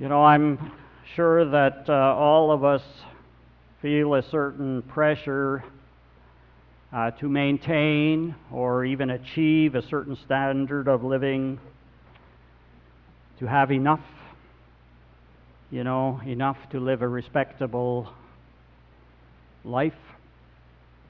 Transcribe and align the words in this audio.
You 0.00 0.08
know, 0.08 0.24
I'm 0.24 0.72
sure 1.14 1.44
that 1.44 1.84
uh, 1.86 1.92
all 1.92 2.52
of 2.52 2.64
us 2.64 2.80
feel 3.82 4.14
a 4.14 4.22
certain 4.22 4.80
pressure 4.80 5.62
uh, 6.90 7.10
to 7.10 7.28
maintain 7.28 8.34
or 8.50 8.86
even 8.86 9.10
achieve 9.10 9.74
a 9.74 9.86
certain 9.86 10.16
standard 10.24 10.88
of 10.88 11.04
living, 11.04 11.60
to 13.40 13.46
have 13.46 13.70
enough, 13.70 14.00
you 15.70 15.84
know, 15.84 16.18
enough 16.24 16.56
to 16.70 16.80
live 16.80 17.02
a 17.02 17.08
respectable 17.08 18.10
life, 19.66 19.92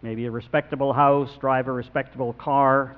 maybe 0.03 0.27
a 0.27 0.33
respectable 0.33 0.93
house, 0.93 1.31
drive 1.41 1.69
a 1.69 1.73
respectable 1.73 2.33
car, 2.33 2.97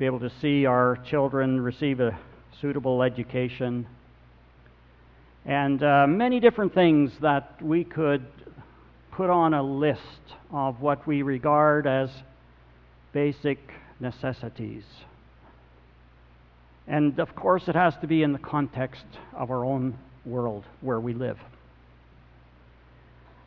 be 0.00 0.04
able 0.04 0.18
to 0.18 0.32
see 0.40 0.66
our 0.66 0.98
children 1.08 1.60
receive 1.60 2.00
a 2.00 2.18
suitable 2.60 3.04
education, 3.04 3.86
and 5.46 5.80
uh, 5.82 6.06
many 6.08 6.40
different 6.40 6.74
things 6.74 7.12
that 7.22 7.62
we 7.62 7.84
could 7.84 8.26
put 9.12 9.30
on 9.30 9.54
a 9.54 9.62
list 9.62 10.00
of 10.50 10.80
what 10.80 11.06
we 11.06 11.22
regard 11.22 11.86
as 11.86 12.10
basic 13.12 13.58
necessities. 14.00 14.82
And 16.88 17.18
of 17.20 17.34
course, 17.34 17.68
it 17.68 17.76
has 17.76 17.94
to 18.00 18.08
be 18.08 18.24
in 18.24 18.32
the 18.32 18.38
context 18.40 19.04
of 19.34 19.50
our 19.50 19.64
own 19.64 19.96
world 20.24 20.64
where 20.80 21.00
we 21.00 21.14
live. 21.14 21.38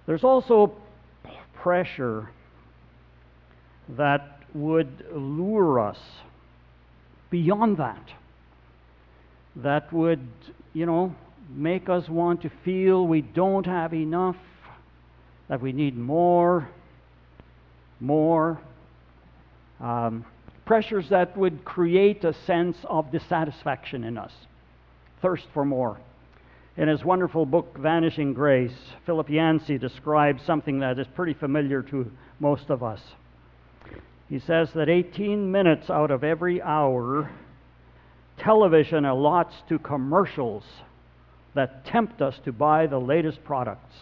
There's 0.08 0.24
also 0.24 0.74
pressure 1.54 2.30
that 3.90 4.40
would 4.54 5.06
lure 5.14 5.80
us 5.80 6.00
beyond 7.30 7.78
that, 7.78 8.10
that 9.58 9.92
would, 9.92 10.26
you 10.74 10.86
know, 10.86 11.14
make 11.50 11.90
us 11.90 12.08
want 12.08 12.44
to 12.44 12.52
feel 12.64 13.08
we 13.08 13.22
don't 13.22 13.66
have 13.66 13.94
enough, 13.94 14.38
that 15.48 15.62
we 15.62 15.72
need 15.72 15.98
more, 15.98 16.70
more. 18.00 18.60
Um, 19.80 20.26
pressures 20.66 21.10
that 21.10 21.36
would 21.36 21.66
create 21.66 22.24
a 22.24 22.34
sense 22.46 22.78
of 22.86 23.12
dissatisfaction 23.12 24.04
in 24.04 24.18
us, 24.18 24.32
thirst 25.22 25.48
for 25.54 25.66
more. 25.66 26.00
In 26.78 26.88
his 26.88 27.04
wonderful 27.04 27.46
book, 27.46 27.78
Vanishing 27.78 28.34
Grace, 28.34 28.78
Philip 29.06 29.30
Yancey 29.30 29.78
describes 29.78 30.44
something 30.44 30.80
that 30.80 31.00
is 31.00 31.08
pretty 31.08 31.34
familiar 31.34 31.82
to 31.84 32.12
most 32.40 32.70
of 32.70 32.84
us. 32.84 33.02
He 34.30 34.40
says 34.40 34.70
that 34.76 34.88
18 34.88 35.52
minutes 35.52 35.90
out 35.90 36.12
of 36.12 36.24
every 36.24 36.62
hour, 36.62 37.32
television 38.38 39.04
allots 39.04 39.56
to 39.68 39.80
commercials 39.80 40.64
that 41.60 41.84
tempt 41.84 42.22
us 42.22 42.40
to 42.46 42.54
buy 42.54 42.88
the 42.88 42.98
latest 42.98 43.44
products. 43.44 43.94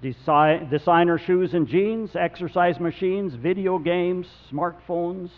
Desi- 0.00 0.70
designer 0.70 1.18
shoes 1.18 1.52
and 1.52 1.66
jeans, 1.66 2.14
exercise 2.14 2.78
machines, 2.78 3.34
video 3.34 3.76
games, 3.80 4.28
smartphones, 4.48 5.30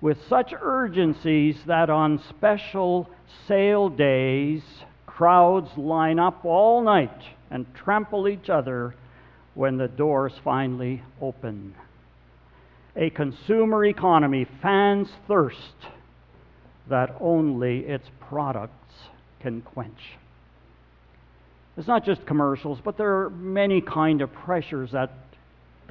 with 0.00 0.16
such 0.26 0.54
urgencies 0.58 1.58
that 1.66 1.90
on 1.90 2.18
special 2.30 3.10
sale 3.46 3.90
days, 3.90 4.62
crowds 5.04 5.76
line 5.76 6.18
up 6.18 6.46
all 6.46 6.82
night 6.82 7.20
and 7.50 7.66
trample 7.74 8.26
each 8.26 8.48
other 8.48 8.94
when 9.52 9.76
the 9.76 9.88
doors 9.88 10.32
finally 10.42 11.02
open. 11.20 11.74
A 12.96 13.10
consumer 13.10 13.84
economy 13.84 14.46
fans 14.62 15.10
thirst 15.28 15.76
that 16.88 17.14
only 17.20 17.80
its 17.80 18.08
products 18.18 19.10
can 19.40 19.62
quench. 19.62 20.00
It's 21.76 21.88
not 21.88 22.04
just 22.04 22.26
commercials, 22.26 22.78
but 22.84 22.96
there 22.96 23.20
are 23.20 23.30
many 23.30 23.80
kind 23.80 24.20
of 24.20 24.32
pressures 24.32 24.92
that 24.92 25.10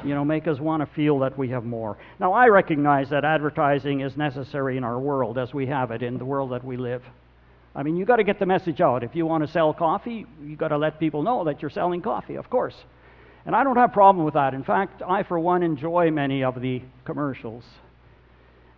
you 0.03 0.13
know 0.13 0.23
make 0.23 0.47
us 0.47 0.59
want 0.59 0.81
to 0.81 0.96
feel 0.96 1.19
that 1.19 1.38
we 1.38 1.50
have 1.50 1.66
more. 1.66 1.97
Now 2.19 2.34
I 2.34 2.47
recognize 2.47 3.09
that 3.09 3.25
advertising 3.25 4.01
is 4.01 4.16
necessary 4.16 4.78
in 4.78 4.84
our 4.84 5.00
world 5.00 5.38
as 5.38 5.53
we 5.53 5.68
have 5.68 5.91
it 5.91 6.03
in 6.03 6.18
the 6.18 6.25
world 6.25 6.51
that 6.51 6.63
we 6.63 6.78
live. 6.78 7.03
I 7.75 7.84
mean, 7.84 7.96
you 7.97 8.06
got 8.06 8.18
to 8.18 8.23
get 8.23 8.40
the 8.40 8.46
message 8.46 8.81
out. 8.81 9.03
If 9.03 9.16
you 9.16 9.25
want 9.25 9.46
to 9.46 9.52
sell 9.52 9.73
coffee, 9.73 10.25
you 10.44 10.56
got 10.56 10.69
to 10.69 10.78
let 10.78 11.00
people 11.00 11.22
know 11.22 11.44
that 11.46 11.62
you're 11.62 11.69
selling 11.69 12.02
coffee, 12.02 12.35
of 12.35 12.50
course. 12.50 12.75
And 13.46 13.56
I 13.56 13.63
don't 13.63 13.78
have 13.78 13.91
a 13.91 13.94
problem 13.94 14.25
with 14.25 14.34
that. 14.34 14.53
In 14.53 14.63
fact, 14.63 15.02
I 15.02 15.23
for 15.23 15.40
one 15.40 15.63
enjoy 15.63 16.12
many 16.12 16.44
of 16.44 16.59
the 16.59 16.81
commercials. 17.06 17.63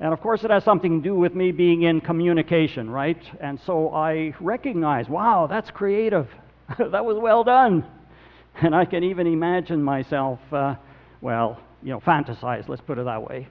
And 0.01 0.13
of 0.13 0.19
course, 0.19 0.43
it 0.43 0.49
has 0.49 0.63
something 0.63 1.03
to 1.03 1.09
do 1.09 1.15
with 1.15 1.35
me 1.35 1.51
being 1.51 1.83
in 1.83 2.01
communication, 2.01 2.89
right? 2.89 3.21
And 3.39 3.59
so 3.67 3.93
I 3.93 4.33
recognize, 4.39 5.07
wow, 5.07 5.45
that's 5.45 5.69
creative. 5.69 6.27
that 6.79 7.05
was 7.05 7.17
well 7.19 7.43
done. 7.43 7.85
And 8.59 8.75
I 8.75 8.85
can 8.85 9.03
even 9.03 9.27
imagine 9.27 9.81
myself, 9.81 10.39
uh, 10.51 10.73
well, 11.21 11.59
you 11.83 11.91
know, 11.91 11.99
fantasize, 11.99 12.67
let's 12.67 12.81
put 12.81 12.97
it 12.97 13.05
that 13.05 13.21
way, 13.21 13.47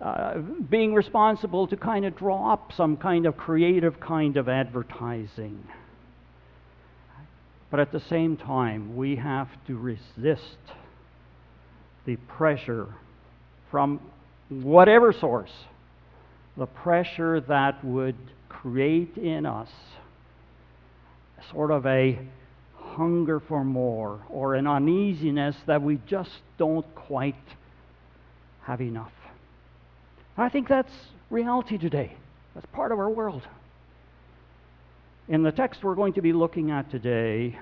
uh, 0.00 0.38
being 0.38 0.94
responsible 0.94 1.66
to 1.66 1.76
kind 1.76 2.04
of 2.04 2.16
draw 2.16 2.52
up 2.52 2.72
some 2.76 2.96
kind 2.96 3.26
of 3.26 3.36
creative 3.36 3.98
kind 3.98 4.36
of 4.36 4.48
advertising. 4.48 5.66
But 7.72 7.80
at 7.80 7.90
the 7.90 8.00
same 8.00 8.36
time, 8.36 8.94
we 8.94 9.16
have 9.16 9.48
to 9.66 9.76
resist 9.76 10.56
the 12.06 12.14
pressure 12.14 12.86
from 13.72 14.00
whatever 14.48 15.12
source 15.12 15.50
the 16.60 16.66
pressure 16.66 17.40
that 17.40 17.82
would 17.82 18.18
create 18.50 19.16
in 19.16 19.46
us 19.46 19.70
sort 21.50 21.70
of 21.70 21.86
a 21.86 22.18
hunger 22.76 23.40
for 23.40 23.64
more 23.64 24.20
or 24.28 24.54
an 24.54 24.66
uneasiness 24.66 25.56
that 25.66 25.80
we 25.80 25.98
just 26.06 26.42
don't 26.58 26.84
quite 26.94 27.34
have 28.64 28.82
enough. 28.82 29.12
I 30.36 30.50
think 30.50 30.68
that's 30.68 30.92
reality 31.30 31.78
today. 31.78 32.14
That's 32.54 32.66
part 32.66 32.92
of 32.92 32.98
our 32.98 33.08
world. 33.08 33.48
In 35.28 35.42
the 35.42 35.52
text 35.52 35.82
we're 35.82 35.94
going 35.94 36.12
to 36.12 36.20
be 36.20 36.34
looking 36.34 36.70
at 36.70 36.90
today, 36.90 37.58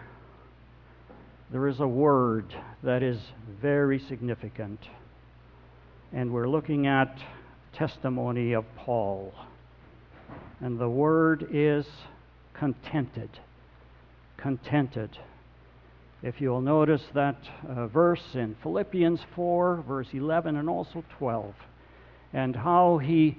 there 1.53 1.69
is 1.69 1.79
a 1.79 1.87
word 1.87 2.53
that 2.83 3.05
is 3.05 3.21
very 3.63 4.01
significant. 4.01 4.81
And 6.13 6.33
we're 6.33 6.49
looking 6.49 6.89
at 6.89 7.17
testimony 7.79 8.53
of 8.55 8.65
Paul. 8.77 9.33
And 10.61 10.81
the 10.81 10.89
word 10.89 11.49
is 11.53 11.87
contented. 12.53 13.31
Contented. 14.37 15.17
If 16.21 16.41
you'll 16.41 16.61
notice 16.61 17.05
that 17.15 17.37
uh, 17.69 17.87
verse 17.87 18.35
in 18.35 18.57
Philippians 18.63 19.21
4, 19.37 19.85
verse 19.87 20.09
11, 20.13 20.57
and 20.57 20.69
also 20.69 21.05
12, 21.19 21.55
and 22.33 22.57
how 22.57 22.99
he 22.99 23.39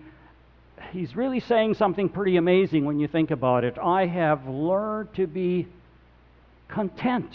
he's 0.94 1.14
really 1.14 1.42
saying 1.42 1.74
something 1.74 2.08
pretty 2.08 2.38
amazing 2.38 2.86
when 2.86 3.02
you 3.02 3.08
think 3.10 3.32
about 3.32 3.66
it. 3.66 3.78
I 3.78 4.06
have 4.06 4.48
learned 4.48 5.14
to 5.16 5.28
be 5.28 5.68
content, 6.70 7.30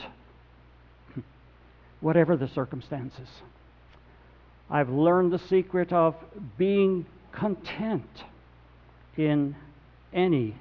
whatever 2.00 2.38
the 2.38 2.48
circumstances. 2.48 3.28
I've 4.70 4.88
learned 4.88 5.32
the 5.32 5.38
secret 5.38 5.92
of 5.92 6.14
being 6.56 7.06
content 7.32 8.25
in 9.16 9.54
any 10.12 10.54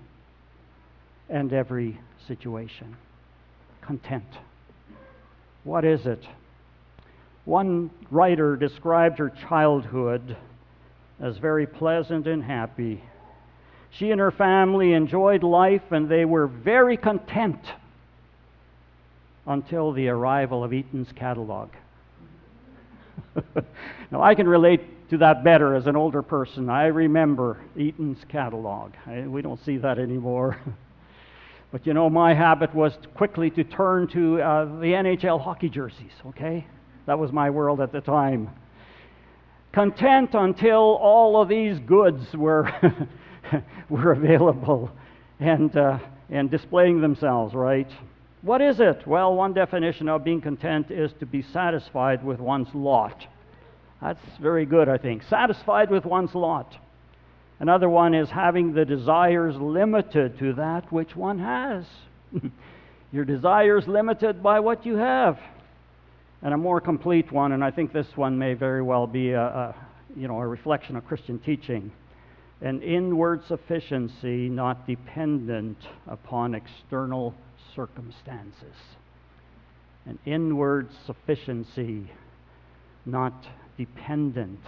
and 1.30 1.54
every 1.54 2.00
situation. 2.28 2.96
Content. 3.82 4.26
What 5.64 5.86
is 5.86 6.06
it? 6.06 6.24
One 7.46 7.90
writer 8.12 8.56
described 8.56 9.20
her 9.20 9.30
childhood 9.30 10.38
as 11.20 11.38
very 11.38 11.66
pleasant 11.66 12.28
and 12.28 12.44
happy. 12.44 13.04
She 13.92 14.12
and 14.12 14.20
her 14.20 14.32
family 14.32 14.94
enjoyed 14.94 15.44
life 15.44 15.92
and 15.92 16.10
they 16.10 16.26
were 16.26 16.48
very 16.48 16.98
content 16.98 17.60
until 19.46 19.92
the 19.92 20.08
arrival 20.08 20.64
of 20.64 20.74
Eaton's 20.74 21.12
catalog. 21.14 21.70
now, 24.12 24.22
I 24.22 24.36
can 24.36 24.48
relate 24.48 25.10
to 25.10 25.18
that 25.20 25.44
better 25.44 25.76
as 25.76 25.88
an 25.88 25.96
older 25.96 26.22
person. 26.22 26.70
I 26.70 26.86
remember 26.86 27.62
Eaton's 27.78 28.24
catalog. 28.30 28.94
I, 29.06 29.22
we 29.28 29.42
don't 29.42 29.64
see 29.64 29.78
that 29.78 30.00
anymore. 30.00 30.60
but 31.72 31.86
you 31.86 31.94
know, 31.94 32.10
my 32.10 32.34
habit 32.34 32.74
was 32.74 32.94
quickly 33.16 33.50
to 33.52 33.64
turn 33.64 34.08
to 34.10 34.42
uh, 34.42 34.66
the 34.66 34.88
NHL 34.88 35.42
hockey 35.42 35.70
jerseys, 35.70 36.14
okay? 36.28 36.66
That 37.06 37.20
was 37.20 37.32
my 37.32 37.50
world 37.50 37.82
at 37.82 37.92
the 37.92 38.02
time. 38.02 38.50
Content 39.74 40.32
until 40.34 40.98
all 41.02 41.42
of 41.42 41.50
these 41.50 41.80
goods 41.80 42.24
were, 42.36 42.72
were 43.90 44.12
available 44.12 44.92
and, 45.40 45.76
uh, 45.76 46.00
and 46.30 46.50
displaying 46.50 47.02
themselves, 47.02 47.54
right? 47.54 47.92
What 48.44 48.62
is 48.62 48.82
it? 48.82 49.08
Well, 49.08 49.34
one 49.36 49.54
definition 49.54 50.10
of 50.10 50.26
being 50.26 50.42
content 50.42 50.92
is 50.92 51.14
to 51.22 51.26
be 51.26 51.42
satisfied 51.42 52.26
with 52.26 52.42
one's 52.42 52.68
lot. 52.76 53.26
That's 54.02 54.20
very 54.42 54.66
good, 54.66 54.90
I 54.90 54.98
think. 54.98 55.24
Satisfied 55.24 55.90
with 55.90 56.04
one's 56.04 56.36
lot. 56.36 56.76
Another 57.62 57.90
one 57.90 58.14
is 58.14 58.30
having 58.30 58.74
the 58.74 58.84
desires 58.84 59.56
limited 59.56 60.38
to 60.40 60.54
that 60.56 60.92
which 60.92 61.16
one 61.16 61.40
has. 61.40 61.86
Your 63.14 63.24
desires 63.24 63.88
limited 63.88 64.44
by 64.44 64.60
what 64.60 64.86
you 64.86 64.98
have. 64.98 65.40
And 66.42 66.54
a 66.54 66.58
more 66.58 66.82
complete 66.82 67.32
one, 67.32 67.54
and 67.54 67.64
I 67.64 67.72
think 67.72 67.94
this 67.94 68.08
one 68.16 68.38
may 68.38 68.56
very 68.56 68.82
well 68.82 69.08
be 69.08 69.32
a, 69.32 69.42
a 69.42 69.76
you 70.18 70.28
know, 70.28 70.38
a 70.38 70.46
reflection 70.46 70.98
of 70.98 71.08
Christian 71.08 71.40
teaching 71.40 71.94
an 72.64 72.82
inward 72.82 73.42
sufficiency 73.48 74.48
not 74.48 74.88
dependent 74.88 75.78
upon 76.08 76.56
external 76.56 77.36
circumstances. 77.76 78.76
An 80.06 80.20
inward 80.26 80.90
sufficiency 81.06 82.12
not 83.06 83.46
dependent 83.78 84.60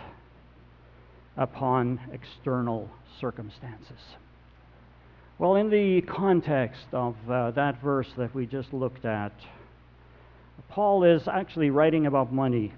upon 1.38 2.00
external 2.12 2.90
circumstances. 3.20 4.00
Well, 5.38 5.56
in 5.56 5.70
the 5.70 6.02
context 6.02 6.86
of 6.94 7.16
uh, 7.30 7.52
that 7.52 7.82
verse 7.82 8.08
that 8.18 8.34
we 8.34 8.46
just 8.46 8.74
looked 8.74 9.04
at, 9.04 9.34
Paul 10.70 11.04
is 11.04 11.28
actually 11.28 11.70
writing 11.70 12.06
about 12.06 12.32
money. 12.34 12.74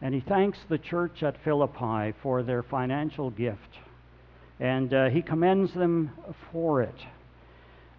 And 0.00 0.14
he 0.14 0.20
thanks 0.20 0.58
the 0.68 0.78
church 0.78 1.22
at 1.22 1.42
Philippi 1.42 2.14
for 2.22 2.42
their 2.42 2.62
financial 2.62 3.30
gift. 3.30 3.58
And 4.60 4.92
uh, 4.94 5.08
he 5.08 5.22
commends 5.22 5.74
them 5.74 6.12
for 6.52 6.82
it. 6.82 6.94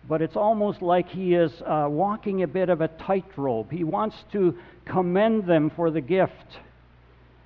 But 0.07 0.21
it's 0.21 0.35
almost 0.35 0.81
like 0.81 1.09
he 1.09 1.33
is 1.33 1.51
uh, 1.61 1.87
walking 1.89 2.43
a 2.43 2.47
bit 2.47 2.69
of 2.69 2.81
a 2.81 2.87
tightrope. 2.87 3.71
He 3.71 3.83
wants 3.83 4.15
to 4.33 4.55
commend 4.85 5.47
them 5.47 5.71
for 5.71 5.89
the 5.89 6.01
gift, 6.01 6.59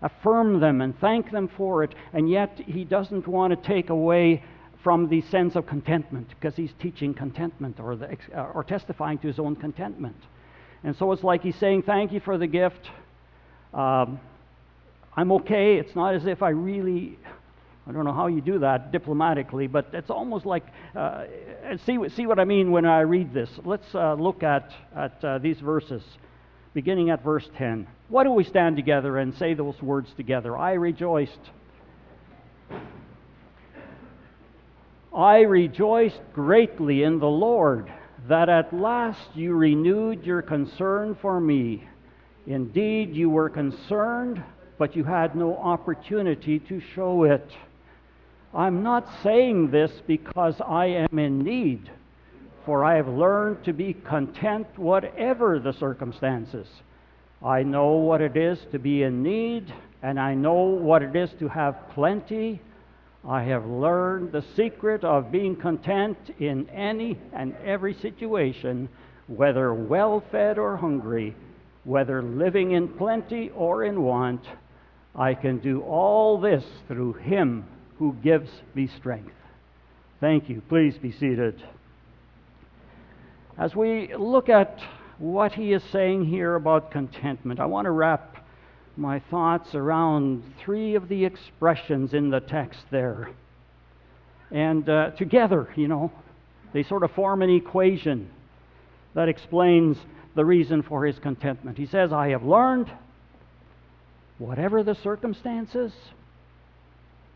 affirm 0.02 0.60
them, 0.60 0.82
and 0.82 1.00
thank 1.00 1.32
them 1.32 1.50
for 1.56 1.84
it. 1.84 1.96
And 2.12 2.30
yet 2.30 2.60
he 2.66 2.84
doesn't 2.84 3.28
want 3.28 3.52
to 3.52 3.68
take 3.68 3.90
away 3.90 4.44
from 4.84 5.10
the 5.10 5.22
sense 5.24 5.56
of 5.56 5.68
contentment 5.68 6.30
because 6.30 6.56
he's 6.56 6.72
teaching 6.80 7.14
contentment 7.14 7.80
or, 7.80 7.96
the, 7.96 8.18
uh, 8.36 8.52
or 8.54 8.64
testifying 8.64 9.18
to 9.20 9.28
his 9.28 9.40
own 9.40 9.56
contentment. 9.56 10.16
And 10.84 10.96
so 10.96 11.12
it's 11.12 11.24
like 11.24 11.42
he's 11.42 11.58
saying, 11.58 11.84
Thank 11.84 12.12
you 12.12 12.20
for 12.20 12.38
the 12.38 12.48
gift. 12.48 12.90
Um, 13.74 14.20
I'm 15.16 15.32
okay. 15.34 15.76
It's 15.76 15.96
not 15.96 16.16
as 16.16 16.26
if 16.26 16.42
I 16.42 16.50
really, 16.50 17.20
I 17.90 17.92
don't 17.92 18.06
know 18.06 18.14
how 18.14 18.28
you 18.28 18.40
do 18.40 18.60
that 18.60 18.92
diplomatically, 18.92 19.66
but 19.66 19.88
it's 19.94 20.12
almost 20.12 20.46
like, 20.46 20.64
uh, 20.96 21.24
see, 21.88 21.98
see 22.10 22.28
what 22.28 22.38
I 22.38 22.46
mean 22.46 22.70
when 22.72 22.86
I 22.86 23.00
read 23.00 23.34
this. 23.34 23.50
Let's 23.66 23.96
uh, 23.96 24.14
look 24.14 24.44
at, 24.44 24.72
at 24.96 25.24
uh, 25.26 25.40
these 25.40 25.60
verses, 25.60 26.04
beginning 26.76 27.10
at 27.10 27.24
verse 27.24 27.50
10. 27.58 27.88
Why 28.10 28.24
don't 28.24 28.36
we 28.36 28.44
stand 28.44 28.76
together 28.76 29.18
and 29.18 29.36
say 29.38 29.56
those 29.56 29.82
words 29.82 30.14
together? 30.16 30.56
I 30.56 30.74
rejoiced. 30.74 31.40
I 35.12 35.40
rejoiced 35.40 36.22
greatly 36.32 37.02
in 37.02 37.18
the 37.18 37.26
Lord 37.26 37.92
that 38.28 38.50
at 38.50 38.72
last 38.72 39.30
you 39.34 39.56
renewed 39.56 40.24
your 40.26 40.44
concern 40.44 41.18
for 41.20 41.42
me. 41.42 41.88
Indeed, 42.46 43.16
you 43.16 43.32
were 43.32 43.50
concerned 43.50 44.44
but 44.80 44.96
you 44.96 45.04
had 45.04 45.36
no 45.36 45.58
opportunity 45.58 46.58
to 46.58 46.82
show 46.96 47.26
it. 47.26 47.46
I'm 48.54 48.82
not 48.82 49.08
saying 49.22 49.70
this 49.70 49.92
because 50.08 50.56
I 50.60 50.88
am 50.88 51.20
in 51.20 51.40
need, 51.40 51.92
for 52.66 52.84
I 52.84 52.96
have 52.96 53.08
learned 53.08 53.64
to 53.66 53.74
be 53.74 53.94
content 53.94 54.68
whatever 54.76 55.60
the 55.60 55.74
circumstances. 55.74 56.68
I 57.46 57.62
know 57.62 57.92
what 57.92 58.22
it 58.22 58.36
is 58.36 58.58
to 58.72 58.80
be 58.80 59.04
in 59.04 59.22
need, 59.22 59.72
and 60.02 60.20
I 60.20 60.34
know 60.34 60.64
what 60.64 61.04
it 61.04 61.16
is 61.16 61.30
to 61.40 61.48
have 61.48 61.90
plenty. 61.94 62.60
I 63.24 63.44
have 63.44 63.68
learned 63.68 64.32
the 64.32 64.44
secret 64.56 65.04
of 65.04 65.32
being 65.32 65.56
content 65.56 66.18
in 66.40 66.68
any 66.70 67.20
and 67.34 67.56
every 67.64 67.94
situation, 67.94 68.90
whether 69.28 69.76
well 69.76 70.24
fed 70.32 70.58
or 70.58 70.76
hungry, 70.76 71.36
whether 71.84 72.24
living 72.24 72.72
in 72.72 72.88
plenty 72.88 73.52
or 73.52 73.84
in 73.84 74.02
want. 74.02 74.44
I 75.16 75.36
can 75.36 75.60
do 75.60 75.82
all 75.82 76.40
this 76.40 76.66
through 76.88 77.14
him 77.14 77.66
who 78.00 78.14
gives 78.24 78.50
me 78.74 78.88
strength. 78.98 79.34
Thank 80.20 80.50
you. 80.50 80.62
Please 80.68 80.98
be 80.98 81.12
seated. 81.12 81.64
As 83.58 83.76
we 83.76 84.16
look 84.16 84.50
at 84.50 84.80
what 85.18 85.52
he 85.52 85.74
is 85.74 85.84
saying 85.92 86.26
here 86.26 86.56
about 86.56 86.92
contentment, 86.92 87.60
I 87.60 87.66
want 87.66 87.86
to 87.86 87.92
wrap 87.92 88.38
my 88.96 89.20
thoughts 89.20 89.76
around 89.76 90.44
three 90.64 90.96
of 90.96 91.10
the 91.10 91.26
expressions 91.26 92.14
in 92.14 92.30
the 92.30 92.40
text 92.40 92.80
there. 92.90 93.30
And 94.52 94.90
uh, 94.90 95.12
together, 95.12 95.70
you 95.76 95.88
know, 95.88 96.12
they 96.74 96.84
sort 96.84 97.04
of 97.04 97.12
form 97.12 97.42
an 97.42 97.50
equation 97.50 98.30
that 99.14 99.28
explains 99.30 99.98
the 100.36 100.46
reason 100.46 100.84
for 100.84 101.06
his 101.06 101.20
contentment. 101.20 101.78
He 101.78 101.86
says, 101.86 102.14
I 102.14 102.30
have 102.30 102.44
learned 102.44 102.92
whatever 104.38 104.84
the 104.84 104.96
circumstances, 104.96 105.92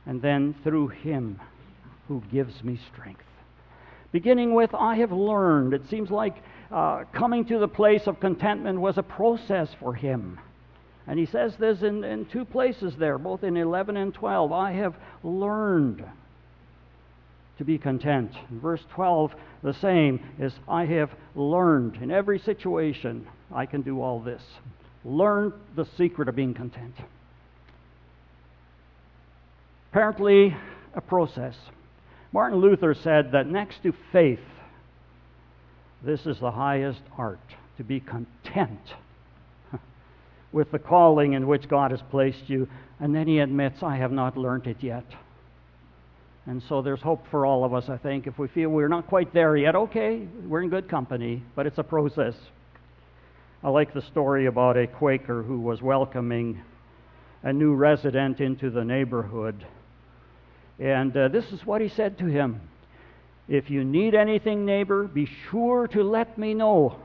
and 0.06 0.22
then 0.22 0.56
through 0.64 0.90
Him 0.90 1.40
who 2.08 2.22
gives 2.32 2.64
me 2.64 2.80
strength. 2.92 3.24
Beginning 4.12 4.54
with, 4.54 4.74
I 4.76 4.96
have 4.98 5.12
learned. 5.12 5.74
It 5.74 5.90
seems 5.90 6.12
like 6.12 6.36
uh, 6.72 7.04
coming 7.14 7.46
to 7.46 7.60
the 7.60 7.68
place 7.68 8.08
of 8.08 8.20
contentment 8.20 8.80
was 8.80 8.98
a 8.98 9.04
process 9.04 9.70
for 9.80 9.94
him. 9.94 10.40
And 11.08 11.20
he 11.20 11.26
says 11.26 11.56
this 11.58 11.82
in, 11.82 12.04
in 12.04 12.26
two 12.26 12.46
places 12.46 12.96
there, 12.98 13.18
both 13.18 13.44
in 13.44 13.58
11 13.58 13.98
and 13.98 14.14
12. 14.14 14.52
I 14.52 14.72
have 14.74 14.96
learned 15.24 16.04
to 17.58 17.64
be 17.64 17.78
content. 17.78 18.32
In 18.50 18.60
verse 18.60 18.84
12, 18.94 19.34
the 19.64 19.74
same 19.74 20.20
is 20.40 20.54
I 20.68 20.86
have 20.86 21.12
learned 21.36 21.98
in 21.98 22.12
every 22.12 22.40
situation 22.40 23.28
I 23.54 23.66
can 23.66 23.82
do 23.82 24.02
all 24.02 24.20
this. 24.20 24.42
Learn 25.04 25.54
the 25.76 25.88
secret 25.98 26.30
of 26.30 26.36
being 26.36 26.54
content. 26.54 26.96
Apparently, 29.94 30.58
a 30.96 31.02
process. 31.02 31.54
Martin 32.32 32.58
Luther 32.58 32.96
said 32.96 33.32
that 33.34 33.46
next 33.46 33.84
to 33.84 33.94
faith, 34.12 34.40
this 36.02 36.26
is 36.26 36.40
the 36.40 36.50
highest 36.50 37.02
art 37.16 37.38
to 37.78 37.84
be 37.84 38.00
content 38.00 38.80
with 40.52 40.72
the 40.72 40.80
calling 40.80 41.34
in 41.34 41.46
which 41.46 41.70
God 41.70 41.92
has 41.92 42.02
placed 42.10 42.50
you. 42.50 42.68
And 43.00 43.14
then 43.14 43.28
he 43.28 43.38
admits, 43.38 43.84
I 43.84 43.98
have 43.98 44.12
not 44.12 44.36
learned 44.36 44.66
it 44.66 44.78
yet. 44.82 45.06
And 46.48 46.64
so 46.68 46.82
there's 46.82 47.02
hope 47.02 47.28
for 47.30 47.46
all 47.46 47.64
of 47.64 47.76
us, 47.76 47.88
I 47.88 47.98
think. 47.98 48.26
If 48.26 48.40
we 48.40 48.48
feel 48.48 48.70
we're 48.70 48.88
not 48.88 49.06
quite 49.06 49.32
there 49.32 49.56
yet, 49.56 49.76
okay, 49.76 50.28
we're 50.48 50.64
in 50.64 50.70
good 50.70 50.90
company, 50.90 51.44
but 51.56 51.68
it's 51.68 51.78
a 51.78 51.84
process. 51.84 52.34
I 53.64 53.70
like 53.70 53.94
the 53.94 54.02
story 54.02 54.48
about 54.48 54.76
a 54.76 54.88
Quaker 54.88 55.44
who 55.44 55.60
was 55.60 55.84
welcoming 55.84 56.64
a 57.44 57.54
new 57.54 57.76
resident 57.76 58.42
into 58.42 58.72
the 58.72 58.84
neighborhood. 58.84 59.64
And 60.80 61.16
uh, 61.16 61.28
this 61.28 61.52
is 61.52 61.66
what 61.66 61.82
he 61.82 61.90
said 61.90 62.18
to 62.20 62.26
him 62.26 62.62
If 63.48 63.70
you 63.70 63.84
need 63.84 64.16
anything, 64.16 64.66
neighbor, 64.66 65.04
be 65.06 65.30
sure 65.50 65.88
to 65.90 66.04
let 66.04 66.38
me 66.38 66.54
know, 66.54 67.00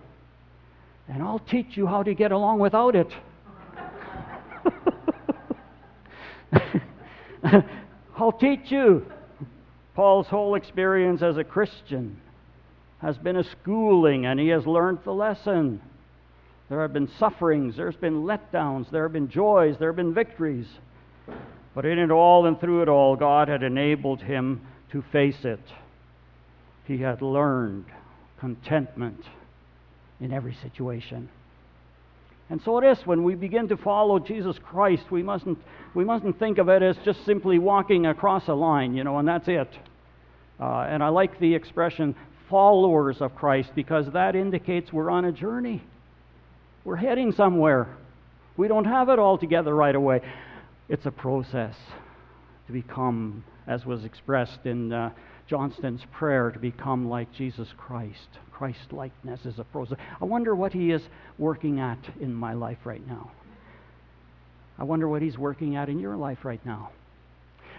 and 1.08 1.22
I'll 1.22 1.38
teach 1.38 1.76
you 1.76 1.86
how 1.86 2.02
to 2.02 2.14
get 2.14 2.32
along 2.32 2.58
without 2.58 2.96
it. 2.96 3.12
I'll 8.16 8.32
teach 8.32 8.70
you. 8.70 9.06
Paul's 9.94 10.28
whole 10.28 10.54
experience 10.54 11.22
as 11.22 11.36
a 11.36 11.44
Christian 11.44 12.20
has 13.00 13.16
been 13.18 13.36
a 13.36 13.44
schooling, 13.44 14.26
and 14.26 14.38
he 14.38 14.48
has 14.48 14.66
learned 14.66 14.98
the 15.04 15.12
lesson. 15.12 15.80
There 16.68 16.82
have 16.82 16.92
been 16.92 17.08
sufferings, 17.18 17.76
there's 17.76 17.96
been 17.96 18.24
letdowns, 18.24 18.90
there 18.90 19.04
have 19.04 19.12
been 19.12 19.28
joys, 19.28 19.76
there 19.78 19.88
have 19.88 19.96
been 19.96 20.14
victories. 20.14 20.66
But 21.78 21.86
in 21.86 22.00
it 22.00 22.10
all 22.10 22.44
and 22.46 22.58
through 22.58 22.82
it 22.82 22.88
all, 22.88 23.14
God 23.14 23.46
had 23.46 23.62
enabled 23.62 24.20
him 24.20 24.62
to 24.90 25.00
face 25.12 25.44
it. 25.44 25.60
He 26.86 26.98
had 26.98 27.22
learned 27.22 27.84
contentment 28.40 29.22
in 30.20 30.32
every 30.32 30.54
situation. 30.54 31.28
And 32.50 32.60
so 32.64 32.78
it 32.78 32.84
is 32.84 33.06
when 33.06 33.22
we 33.22 33.36
begin 33.36 33.68
to 33.68 33.76
follow 33.76 34.18
Jesus 34.18 34.56
Christ, 34.58 35.04
we 35.12 35.22
mustn't, 35.22 35.56
we 35.94 36.04
mustn't 36.04 36.40
think 36.40 36.58
of 36.58 36.68
it 36.68 36.82
as 36.82 36.96
just 37.04 37.24
simply 37.24 37.60
walking 37.60 38.06
across 38.06 38.48
a 38.48 38.54
line, 38.54 38.96
you 38.96 39.04
know, 39.04 39.18
and 39.18 39.28
that's 39.28 39.46
it. 39.46 39.70
Uh, 40.58 40.80
and 40.80 41.00
I 41.00 41.10
like 41.10 41.38
the 41.38 41.54
expression 41.54 42.16
followers 42.50 43.18
of 43.20 43.36
Christ 43.36 43.70
because 43.76 44.10
that 44.14 44.34
indicates 44.34 44.92
we're 44.92 45.10
on 45.10 45.26
a 45.26 45.30
journey. 45.30 45.84
We're 46.82 46.96
heading 46.96 47.30
somewhere. 47.30 47.86
We 48.56 48.66
don't 48.66 48.86
have 48.86 49.10
it 49.10 49.20
all 49.20 49.38
together 49.38 49.72
right 49.72 49.94
away. 49.94 50.22
It's 50.88 51.06
a 51.06 51.10
process 51.10 51.74
to 52.66 52.72
become, 52.72 53.44
as 53.66 53.84
was 53.84 54.04
expressed 54.04 54.64
in 54.64 54.92
uh, 54.92 55.10
Johnston's 55.46 56.02
prayer, 56.12 56.50
to 56.50 56.58
become 56.58 57.08
like 57.08 57.32
Jesus 57.32 57.68
Christ. 57.76 58.28
Christ 58.52 58.92
likeness 58.92 59.44
is 59.44 59.58
a 59.58 59.64
process. 59.64 59.98
I 60.20 60.24
wonder 60.24 60.54
what 60.54 60.72
he 60.72 60.90
is 60.90 61.02
working 61.38 61.78
at 61.80 61.98
in 62.20 62.34
my 62.34 62.54
life 62.54 62.78
right 62.84 63.06
now. 63.06 63.30
I 64.78 64.84
wonder 64.84 65.08
what 65.08 65.22
he's 65.22 65.36
working 65.36 65.76
at 65.76 65.88
in 65.88 65.98
your 65.98 66.16
life 66.16 66.44
right 66.44 66.64
now. 66.64 66.90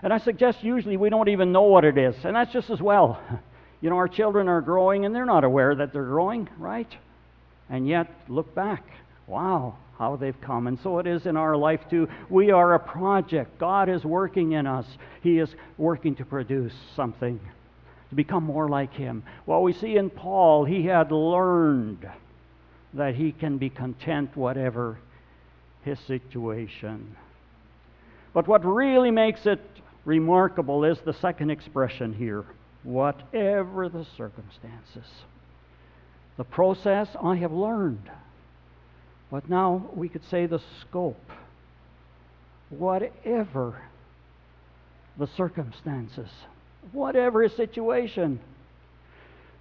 And 0.03 0.13
I 0.13 0.19
suggest 0.19 0.63
usually 0.63 0.97
we 0.97 1.09
don't 1.09 1.29
even 1.29 1.51
know 1.51 1.63
what 1.63 1.85
it 1.85 1.97
is, 1.97 2.15
and 2.23 2.35
that's 2.35 2.53
just 2.53 2.69
as 2.69 2.81
well. 2.81 3.19
You 3.81 3.89
know, 3.89 3.95
our 3.95 4.09
children 4.09 4.49
are 4.49 4.59
growing 4.59 5.05
and 5.05 5.15
they're 5.15 5.25
not 5.25 5.45
aware 5.45 5.73
that 5.73 5.93
they're 5.93 6.03
growing, 6.03 6.49
right? 6.57 6.93
And 7.69 7.87
yet, 7.87 8.13
look 8.27 8.53
back. 8.53 8.83
Wow, 9.29 9.75
how 9.97 10.15
they've 10.15 10.41
come. 10.41 10.67
And 10.67 10.79
so 10.79 10.97
it 10.97 11.07
is 11.07 11.25
in 11.25 11.37
our 11.37 11.55
life 11.55 11.81
too. 11.89 12.09
We 12.29 12.51
are 12.51 12.73
a 12.73 12.79
project. 12.79 13.59
God 13.59 13.87
is 13.87 14.03
working 14.03 14.53
in 14.53 14.65
us, 14.65 14.85
He 15.21 15.39
is 15.39 15.55
working 15.77 16.15
to 16.15 16.25
produce 16.25 16.73
something, 16.95 17.39
to 18.09 18.15
become 18.15 18.43
more 18.43 18.67
like 18.67 18.93
Him. 18.93 19.23
Well, 19.45 19.61
we 19.61 19.73
see 19.73 19.95
in 19.95 20.09
Paul, 20.09 20.65
he 20.65 20.83
had 20.87 21.11
learned 21.11 22.09
that 22.93 23.15
he 23.15 23.31
can 23.31 23.57
be 23.57 23.69
content 23.69 24.35
whatever 24.35 24.97
his 25.83 25.99
situation. 25.99 27.15
But 28.33 28.47
what 28.47 28.65
really 28.65 29.11
makes 29.11 29.45
it 29.45 29.61
remarkable 30.05 30.83
is 30.83 30.99
the 30.99 31.13
second 31.13 31.51
expression 31.51 32.13
here 32.13 32.45
whatever 32.81 33.89
the 33.89 34.05
circumstances. 34.17 35.05
The 36.37 36.45
process 36.45 37.09
I 37.21 37.35
have 37.35 37.51
learned. 37.51 38.09
But 39.31 39.49
now 39.49 39.89
we 39.93 40.09
could 40.09 40.23
say 40.29 40.45
the 40.45 40.61
scope. 40.81 41.31
Whatever 42.69 43.81
the 45.17 45.27
circumstances, 45.27 46.29
whatever 46.91 47.43
his 47.43 47.53
situation, 47.53 48.39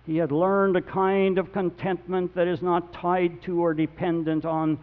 he 0.06 0.16
had 0.16 0.32
learned 0.32 0.76
a 0.76 0.82
kind 0.82 1.38
of 1.38 1.52
contentment 1.52 2.34
that 2.34 2.46
is 2.46 2.62
not 2.62 2.92
tied 2.92 3.42
to 3.42 3.60
or 3.60 3.74
dependent 3.74 4.44
on 4.44 4.78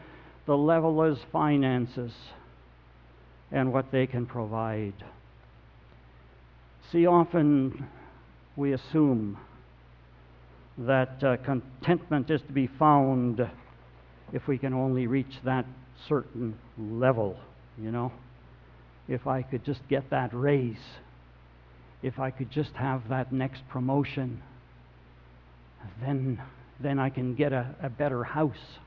the 0.46 0.58
level 0.58 1.01
of 1.01 1.15
his 1.15 1.25
finances 1.32 2.12
and 3.51 3.74
what 3.74 3.92
they 3.92 4.06
can 4.06 4.25
provide. 4.25 4.94
See, 6.92 7.08
often 7.08 7.88
we 8.56 8.74
assume 8.74 9.38
that 10.77 11.24
uh, 11.24 11.38
contentment 11.38 12.30
is 12.30 12.42
to 12.42 12.51
be 12.51 12.68
found 12.68 13.50
if 14.36 14.50
we 14.50 14.58
can 14.58 14.74
only 14.74 15.08
reach 15.08 15.34
that 15.46 15.65
certain 16.10 16.54
level, 16.77 17.38
you 17.82 17.89
know. 17.89 18.12
If 19.08 19.27
I 19.27 19.42
could 19.42 19.63
just 19.63 19.80
get 19.88 20.10
that 20.10 20.32
raise, 20.34 20.84
if 22.04 22.20
I 22.20 22.32
could 22.32 22.51
just 22.51 22.74
have 22.74 23.08
that 23.08 23.32
next 23.32 23.65
promotion, 23.70 24.42
then, 26.01 26.42
then 26.82 27.00
I 27.00 27.10
can 27.10 27.36
get 27.36 27.54
a, 27.54 27.74
a 27.82 27.89
better 27.89 28.25
house 28.25 28.77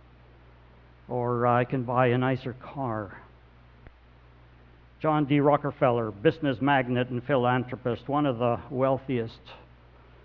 or 1.09 1.47
I 1.47 1.64
can 1.64 1.85
buy 1.85 2.09
a 2.09 2.19
nicer 2.19 2.52
car. 2.52 3.17
John 5.00 5.25
D. 5.25 5.40
Rockefeller, 5.40 6.11
business 6.11 6.59
magnate 6.61 7.09
and 7.09 7.25
philanthropist, 7.25 8.07
one 8.07 8.26
of 8.26 8.38
the 8.38 8.61
wealthiest 8.69 9.40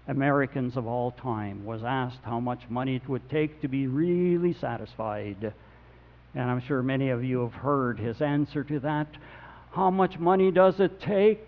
Americans 0.08 0.76
of 0.76 0.86
all 0.86 1.12
time, 1.12 1.66
was 1.66 1.84
asked 1.84 2.20
how 2.24 2.40
much 2.40 2.62
money 2.70 2.96
it 2.96 3.08
would 3.08 3.30
take 3.30 3.62
to 3.62 3.68
be 3.68 3.88
really 3.88 4.54
satisfied. 4.54 5.54
And 6.36 6.52
I'm 6.52 6.62
sure 6.62 6.84
many 6.84 7.10
of 7.10 7.24
you 7.24 7.42
have 7.42 7.54
heard 7.54 8.00
his 8.00 8.22
answer 8.22 8.64
to 8.66 8.80
that. 8.82 9.08
How 9.72 9.90
much 9.90 10.20
money 10.20 10.52
does 10.52 10.80
it 10.80 11.02
take 11.02 11.46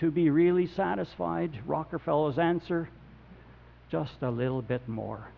to 0.00 0.10
be 0.10 0.30
really 0.30 0.66
satisfied? 0.66 1.52
Rockefeller's 1.66 2.38
answer 2.38 2.88
just 3.90 4.22
a 4.22 4.30
little 4.30 4.62
bit 4.62 4.86
more. 4.88 5.28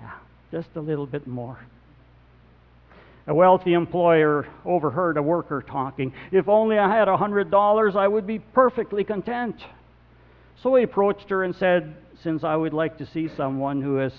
Yeah, 0.00 0.12
just 0.50 0.68
a 0.74 0.80
little 0.80 1.06
bit 1.06 1.26
more. 1.26 1.58
A 3.26 3.34
wealthy 3.34 3.72
employer 3.72 4.46
overheard 4.64 5.16
a 5.16 5.22
worker 5.22 5.62
talking. 5.62 6.12
If 6.30 6.48
only 6.48 6.78
I 6.78 6.94
had 6.94 7.08
a 7.08 7.16
hundred 7.16 7.50
dollars, 7.50 7.94
I 7.96 8.06
would 8.06 8.26
be 8.26 8.38
perfectly 8.38 9.04
content. 9.04 9.56
So 10.62 10.74
he 10.74 10.84
approached 10.84 11.28
her 11.30 11.44
and 11.44 11.54
said, 11.54 11.94
Since 12.22 12.44
I 12.44 12.56
would 12.56 12.72
like 12.72 12.98
to 12.98 13.06
see 13.06 13.28
someone 13.36 13.82
who 13.82 14.00
is 14.00 14.12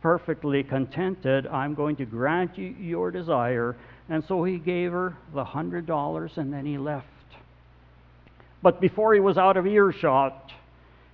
perfectly 0.00 0.62
contented, 0.64 1.46
I'm 1.46 1.74
going 1.74 1.96
to 1.96 2.04
grant 2.04 2.58
you 2.58 2.74
your 2.78 3.10
desire. 3.10 3.76
And 4.08 4.24
so 4.24 4.44
he 4.44 4.58
gave 4.58 4.92
her 4.92 5.16
the 5.32 5.44
hundred 5.44 5.86
dollars 5.86 6.32
and 6.36 6.52
then 6.52 6.66
he 6.66 6.76
left. 6.76 7.06
But 8.62 8.80
before 8.80 9.14
he 9.14 9.20
was 9.20 9.38
out 9.38 9.56
of 9.56 9.66
earshot, 9.66 10.52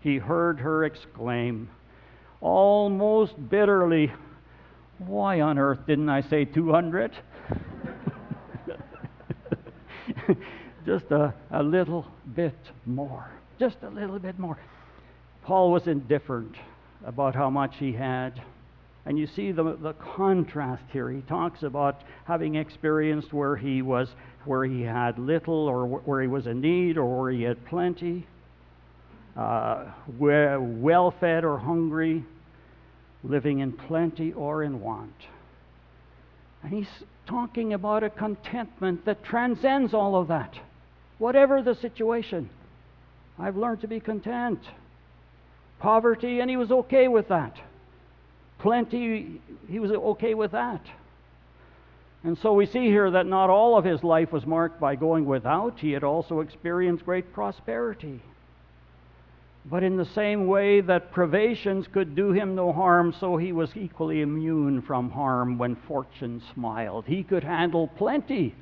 he 0.00 0.18
heard 0.18 0.60
her 0.60 0.84
exclaim, 0.84 1.68
almost 2.40 3.34
bitterly, 3.48 4.12
why 4.98 5.40
on 5.40 5.58
earth 5.58 5.80
didn't 5.86 6.08
I 6.08 6.22
say 6.22 6.44
200? 6.44 7.12
Just 10.86 11.10
a, 11.10 11.34
a 11.50 11.62
little 11.62 12.06
bit 12.34 12.56
more. 12.86 13.30
Just 13.58 13.78
a 13.82 13.88
little 13.88 14.18
bit 14.18 14.38
more. 14.38 14.58
Paul 15.42 15.72
was 15.72 15.86
indifferent 15.86 16.54
about 17.04 17.34
how 17.34 17.50
much 17.50 17.76
he 17.78 17.92
had. 17.92 18.40
And 19.06 19.18
you 19.18 19.26
see 19.26 19.52
the, 19.52 19.76
the 19.80 19.94
contrast 19.94 20.82
here. 20.92 21.10
He 21.10 21.22
talks 21.22 21.62
about 21.62 22.02
having 22.24 22.56
experienced 22.56 23.32
where 23.32 23.56
he 23.56 23.80
was, 23.80 24.10
where 24.44 24.64
he 24.64 24.82
had 24.82 25.18
little, 25.18 25.66
or 25.66 25.86
where 25.86 26.20
he 26.20 26.28
was 26.28 26.46
in 26.46 26.60
need, 26.60 26.98
or 26.98 27.20
where 27.20 27.30
he 27.30 27.42
had 27.42 27.64
plenty, 27.66 28.26
uh, 29.36 29.86
well 30.18 31.14
fed 31.18 31.44
or 31.44 31.58
hungry, 31.58 32.24
living 33.24 33.60
in 33.60 33.72
plenty 33.72 34.32
or 34.34 34.62
in 34.62 34.80
want. 34.80 35.14
And 36.62 36.72
he's 36.72 36.88
talking 37.26 37.72
about 37.72 38.02
a 38.02 38.10
contentment 38.10 39.04
that 39.06 39.24
transcends 39.24 39.94
all 39.94 40.16
of 40.16 40.28
that. 40.28 40.54
Whatever 41.18 41.62
the 41.62 41.74
situation, 41.74 42.50
I've 43.38 43.56
learned 43.56 43.80
to 43.82 43.88
be 43.88 44.00
content. 44.00 44.60
Poverty, 45.78 46.40
and 46.40 46.50
he 46.50 46.56
was 46.56 46.70
okay 46.70 47.08
with 47.08 47.28
that. 47.28 47.56
Plenty, 48.58 49.40
he 49.68 49.78
was 49.78 49.92
okay 49.92 50.34
with 50.34 50.50
that. 50.52 50.84
And 52.24 52.36
so 52.38 52.52
we 52.52 52.66
see 52.66 52.86
here 52.86 53.12
that 53.12 53.26
not 53.26 53.48
all 53.48 53.78
of 53.78 53.84
his 53.84 54.02
life 54.02 54.32
was 54.32 54.44
marked 54.44 54.80
by 54.80 54.96
going 54.96 55.24
without, 55.24 55.78
he 55.78 55.92
had 55.92 56.02
also 56.02 56.40
experienced 56.40 57.04
great 57.04 57.32
prosperity. 57.32 58.20
But 59.64 59.84
in 59.84 59.96
the 59.96 60.04
same 60.04 60.46
way 60.46 60.80
that 60.80 61.12
privations 61.12 61.86
could 61.86 62.16
do 62.16 62.32
him 62.32 62.56
no 62.56 62.72
harm, 62.72 63.14
so 63.20 63.36
he 63.36 63.52
was 63.52 63.76
equally 63.76 64.22
immune 64.22 64.82
from 64.82 65.10
harm 65.10 65.58
when 65.58 65.76
fortune 65.76 66.42
smiled. 66.54 67.04
He 67.06 67.22
could 67.22 67.44
handle 67.44 67.86
plenty 67.86 68.54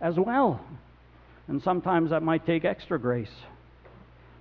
as 0.00 0.16
well. 0.16 0.60
And 1.50 1.60
sometimes 1.60 2.10
that 2.10 2.22
might 2.22 2.46
take 2.46 2.64
extra 2.64 2.96
grace, 2.96 3.32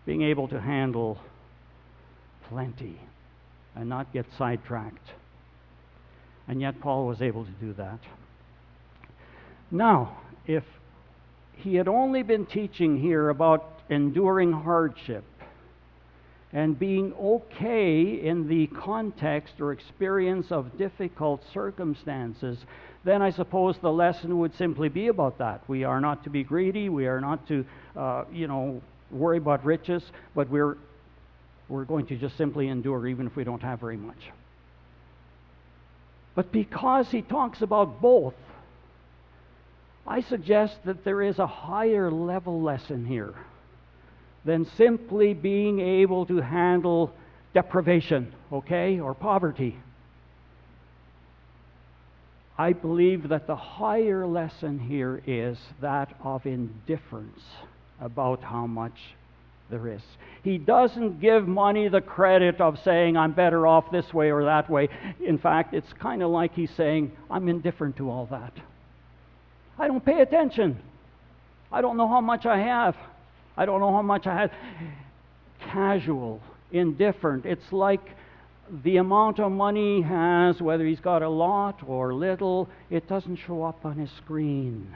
being 0.06 0.22
able 0.22 0.48
to 0.50 0.62
handle 0.62 1.18
plenty 2.50 3.02
and 3.76 3.90
not 3.90 4.14
get 4.14 4.28
sidetracked. 4.38 5.14
And 6.48 6.62
yet, 6.62 6.80
Paul 6.80 7.08
was 7.08 7.20
able 7.20 7.46
to 7.46 7.52
do 7.60 7.74
that. 7.74 7.98
Now, 9.72 10.20
if 10.46 10.64
he 11.54 11.74
had 11.76 11.88
only 11.88 12.22
been 12.22 12.46
teaching 12.46 13.02
here 13.02 13.30
about 13.30 13.82
enduring 13.90 14.52
hardship 14.52 15.24
and 16.54 16.78
being 16.78 17.14
okay 17.14 18.04
in 18.22 18.48
the 18.48 18.68
context 18.68 19.56
or 19.60 19.72
experience 19.72 20.52
of 20.52 20.78
difficult 20.78 21.42
circumstances, 21.52 22.60
then 23.04 23.22
I 23.22 23.30
suppose 23.30 23.78
the 23.78 23.92
lesson 23.92 24.40
would 24.40 24.56
simply 24.56 24.90
be 24.90 25.08
about 25.08 25.38
that. 25.38 25.62
We 25.68 25.84
are 25.84 26.02
not 26.02 26.24
to 26.26 26.30
be 26.30 26.44
greedy. 26.44 26.90
We 26.90 27.08
are 27.08 27.22
not 27.22 27.48
to, 27.48 27.66
uh, 27.96 28.26
you 28.32 28.48
know, 28.48 28.82
worry 29.12 29.38
about 29.38 29.66
riches, 29.66 30.04
but 30.36 30.50
we're 30.50 30.78
we're 31.70 31.86
going 31.86 32.08
to 32.08 32.16
just 32.16 32.36
simply 32.36 32.68
endure 32.68 33.08
even 33.08 33.28
if 33.28 33.36
we 33.36 33.44
don't 33.44 33.62
have 33.62 33.80
very 33.80 33.96
much. 33.96 34.32
But 36.36 36.52
because 36.52 37.10
he 37.12 37.22
talks 37.22 37.62
about 37.62 38.02
both, 38.02 38.34
I 40.08 40.22
suggest 40.22 40.78
that 40.86 41.04
there 41.04 41.22
is 41.22 41.38
a 41.38 41.46
higher 41.46 42.10
level 42.10 42.62
lesson 42.62 43.06
here 43.06 43.36
than 44.46 44.66
simply 44.78 45.34
being 45.34 45.80
able 45.80 46.26
to 46.26 46.38
handle 46.38 47.14
deprivation, 47.54 48.34
okay, 48.52 49.00
or 49.00 49.14
poverty. 49.14 49.78
I 52.60 52.74
believe 52.74 53.30
that 53.30 53.48
the 53.48 53.56
higher 53.56 54.28
lesson 54.28 54.80
here 54.80 55.22
is 55.26 55.58
that 55.80 56.14
of 56.22 56.46
indifference 56.46 57.40
about 58.02 58.44
how 58.44 58.68
much 58.68 59.00
there 59.70 59.88
is. 59.88 60.02
He 60.44 60.58
doesn't 60.58 61.22
give 61.22 61.48
money 61.48 61.88
the 61.88 62.02
credit 62.02 62.60
of 62.60 62.78
saying, 62.84 63.16
I'm 63.16 63.32
better 63.32 63.66
off 63.66 63.90
this 63.94 64.14
way 64.14 64.30
or 64.30 64.44
that 64.44 64.70
way. 64.70 64.90
In 65.26 65.38
fact, 65.38 65.74
it's 65.74 65.94
kind 65.94 66.22
of 66.22 66.32
like 66.32 66.54
he's 66.54 66.72
saying, 66.72 67.14
I'm 67.32 67.48
indifferent 67.48 67.96
to 67.96 68.10
all 68.10 68.26
that. 68.26 68.52
I 69.78 69.88
don't 69.88 70.04
pay 70.04 70.20
attention. 70.20 70.82
I 71.72 71.80
don't 71.80 71.96
know 71.96 72.10
how 72.10 72.20
much 72.20 72.46
I 72.46 72.60
have. 72.60 72.98
I 73.56 73.66
don't 73.66 73.80
know 73.80 73.94
how 73.94 74.02
much 74.02 74.28
I 74.28 74.36
had. 74.36 74.52
Casual, 75.62 76.42
indifferent. 76.74 77.46
It's 77.46 77.72
like 77.72 78.02
the 78.84 78.98
amount 78.98 79.40
of 79.40 79.52
money 79.52 79.98
he 79.98 80.02
has, 80.04 80.62
whether 80.62 80.86
he's 80.86 81.00
got 81.00 81.22
a 81.22 81.30
lot 81.30 81.82
or 81.88 82.14
little, 82.14 82.70
it 82.90 83.08
doesn't 83.08 83.38
show 83.38 83.64
up 83.64 83.86
on 83.86 83.98
his 83.98 84.10
screen. 84.12 84.96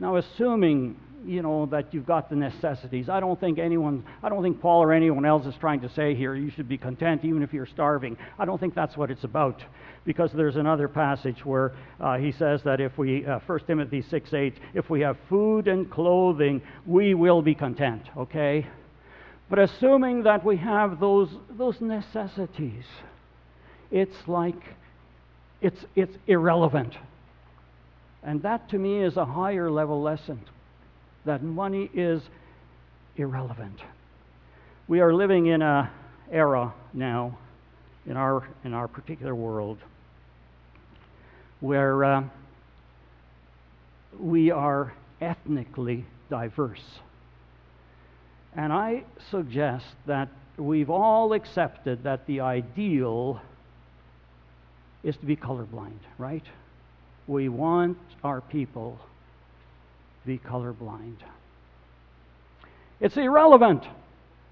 Now, 0.00 0.16
assuming 0.16 0.96
you 1.26 1.42
know, 1.42 1.66
that 1.66 1.92
you've 1.92 2.06
got 2.06 2.30
the 2.30 2.36
necessities. 2.36 3.08
I 3.08 3.20
don't 3.20 3.38
think 3.38 3.58
anyone, 3.58 4.04
I 4.22 4.28
don't 4.28 4.42
think 4.42 4.60
Paul 4.60 4.82
or 4.82 4.92
anyone 4.92 5.24
else 5.24 5.46
is 5.46 5.54
trying 5.60 5.80
to 5.80 5.88
say 5.90 6.14
here 6.14 6.34
you 6.34 6.50
should 6.50 6.68
be 6.68 6.78
content 6.78 7.24
even 7.24 7.42
if 7.42 7.52
you're 7.52 7.66
starving. 7.66 8.16
I 8.38 8.44
don't 8.44 8.58
think 8.58 8.74
that's 8.74 8.96
what 8.96 9.10
it's 9.10 9.24
about. 9.24 9.62
Because 10.04 10.30
there's 10.32 10.56
another 10.56 10.88
passage 10.88 11.44
where 11.44 11.72
uh, 12.00 12.16
he 12.16 12.32
says 12.32 12.62
that 12.64 12.80
if 12.80 12.96
we, 12.96 13.26
uh, 13.26 13.40
1 13.46 13.60
Timothy 13.66 14.02
6 14.08 14.32
8, 14.32 14.54
if 14.74 14.88
we 14.88 15.00
have 15.00 15.18
food 15.28 15.68
and 15.68 15.90
clothing, 15.90 16.62
we 16.86 17.14
will 17.14 17.42
be 17.42 17.54
content, 17.54 18.02
okay? 18.16 18.66
But 19.48 19.58
assuming 19.58 20.24
that 20.24 20.44
we 20.44 20.58
have 20.58 21.00
those, 21.00 21.30
those 21.50 21.80
necessities, 21.80 22.84
it's 23.90 24.16
like, 24.26 24.62
it's, 25.60 25.84
it's 25.96 26.16
irrelevant. 26.26 26.94
And 28.22 28.42
that 28.42 28.68
to 28.70 28.78
me 28.78 29.02
is 29.02 29.16
a 29.16 29.24
higher 29.24 29.70
level 29.70 30.02
lesson 30.02 30.40
that 31.24 31.42
money 31.42 31.90
is 31.94 32.22
irrelevant. 33.16 33.80
We 34.86 35.00
are 35.00 35.14
living 35.14 35.46
in 35.46 35.62
an 35.62 35.88
era 36.30 36.74
now, 36.92 37.38
in 38.06 38.16
our, 38.16 38.46
in 38.64 38.74
our 38.74 38.88
particular 38.88 39.34
world, 39.34 39.78
where 41.60 42.04
uh, 42.04 42.24
we 44.18 44.50
are 44.50 44.92
ethnically 45.20 46.04
diverse. 46.30 47.00
And 48.54 48.72
I 48.72 49.04
suggest 49.30 49.86
that 50.06 50.28
we've 50.56 50.90
all 50.90 51.32
accepted 51.32 52.04
that 52.04 52.26
the 52.26 52.40
ideal 52.40 53.40
is 55.02 55.16
to 55.16 55.26
be 55.26 55.36
colorblind, 55.36 55.98
right? 56.18 56.44
We 57.26 57.48
want 57.48 57.98
our 58.24 58.40
people 58.40 58.98
to 60.22 60.26
be 60.26 60.38
colorblind. 60.38 61.16
It's 63.00 63.16
irrelevant 63.16 63.84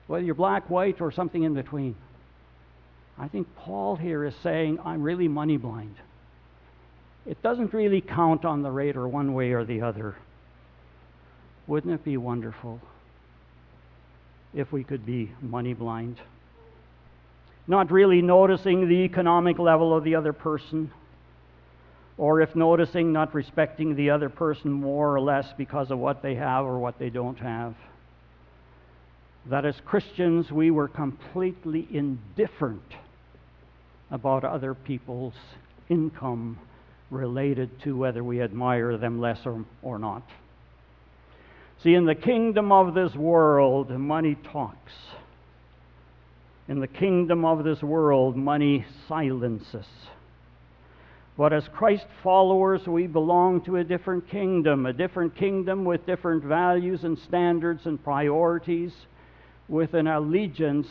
whether 0.07 0.25
you're 0.25 0.35
black, 0.37 0.71
white, 0.71 1.01
or 1.01 1.11
something 1.11 1.43
in 1.43 1.55
between. 1.55 1.97
I 3.19 3.29
think 3.29 3.49
Paul 3.57 3.97
here 3.97 4.25
is 4.25 4.35
saying, 4.43 4.79
I'm 4.85 5.03
really 5.03 5.27
money 5.27 5.57
blind. 5.57 5.97
It 7.25 7.43
doesn't 7.43 7.73
really 7.73 8.01
count 8.01 8.45
on 8.45 8.63
the 8.63 8.71
radar 8.71 9.09
one 9.09 9.35
way 9.35 9.53
or 9.53 9.65
the 9.65 9.83
other. 9.83 10.15
Wouldn't 11.67 11.93
it 11.93 12.05
be 12.05 12.17
wonderful 12.17 12.81
if 14.57 14.73
we 14.73 14.83
could 14.83 15.07
be 15.07 15.31
money 15.41 15.75
blind? 15.75 16.17
Not 17.69 17.93
really 17.93 18.23
noticing 18.23 18.89
the 18.89 19.05
economic 19.05 19.59
level 19.59 19.95
of 19.95 20.03
the 20.03 20.15
other 20.15 20.33
person, 20.33 20.91
or 22.17 22.41
if 22.41 22.57
noticing, 22.57 23.13
not 23.13 23.35
respecting 23.35 23.95
the 23.95 24.11
other 24.11 24.31
person 24.31 24.73
more 24.73 25.15
or 25.15 25.21
less 25.21 25.47
because 25.59 25.91
of 25.91 25.99
what 25.99 26.23
they 26.23 26.35
have 26.37 26.65
or 26.65 26.79
what 26.79 26.99
they 26.99 27.11
don't 27.11 27.39
have. 27.39 27.75
That 29.51 29.67
as 29.67 29.77
Christians, 29.85 30.51
we 30.51 30.71
were 30.71 30.89
completely 30.89 31.87
indifferent 31.91 32.95
about 34.11 34.45
other 34.45 34.75
people's 34.75 35.35
income 35.89 36.59
related 37.11 37.81
to 37.83 37.97
whether 37.97 38.25
we 38.25 38.41
admire 38.41 38.97
them 38.97 39.21
less 39.21 39.45
or, 39.45 39.65
or 39.83 39.99
not. 39.99 40.23
See, 41.83 41.95
in 41.95 42.07
the 42.07 42.15
kingdom 42.15 42.73
of 42.73 42.95
this 42.95 43.15
world, 43.15 43.91
money 43.91 44.37
talks. 44.53 44.93
In 46.69 46.81
the 46.81 46.89
kingdom 46.89 47.45
of 47.45 47.65
this 47.65 47.83
world, 47.83 48.37
money 48.37 48.85
silences. 49.07 49.87
But 51.37 51.53
as 51.53 51.69
Christ 51.69 52.07
followers, 52.23 52.87
we 52.87 53.07
belong 53.07 53.61
to 53.67 53.77
a 53.77 53.85
different 53.85 54.29
kingdom, 54.29 54.87
a 54.87 54.93
different 54.93 55.37
kingdom 55.37 55.85
with 55.85 56.07
different 56.07 56.43
values 56.43 57.05
and 57.05 57.19
standards 57.19 57.85
and 57.85 58.03
priorities, 58.03 58.93
with 59.69 59.93
an 59.95 60.07
allegiance 60.07 60.89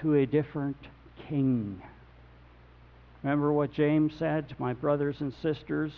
to 0.00 0.14
a 0.14 0.26
different 0.26 0.78
king. 1.28 1.82
Remember 3.22 3.52
what 3.52 3.72
James 3.72 4.14
said, 4.18 4.54
my 4.58 4.72
brothers 4.72 5.20
and 5.20 5.32
sisters, 5.42 5.92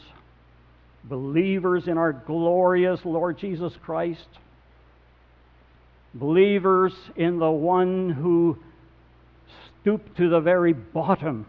believers 1.09 1.89
in 1.89 1.99
our 1.99 2.13
glorious 2.13 3.01
Lord 3.05 3.39
Jesus 3.39 3.73
Christ, 3.83 4.29
believers 6.15 6.93
in 7.17 7.39
the 7.39 7.51
one 7.51 8.11
who 8.11 8.59
stooped 9.81 10.17
to 10.17 10.29
the 10.29 10.41
very 10.41 10.73
bottom 10.73 11.47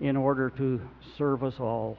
in 0.00 0.16
order 0.16 0.50
to 0.50 0.80
serve 1.18 1.42
us 1.42 1.54
all. 1.58 1.98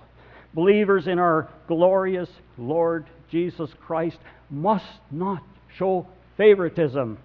Believers 0.54 1.08
in 1.08 1.20
our 1.20 1.50
glorious 1.68 2.30
Lord 2.58 3.06
Jesus 3.30 3.70
Christ 3.86 4.18
must 4.50 4.86
not 5.12 5.44
show 5.78 6.08
favoritism 6.38 7.18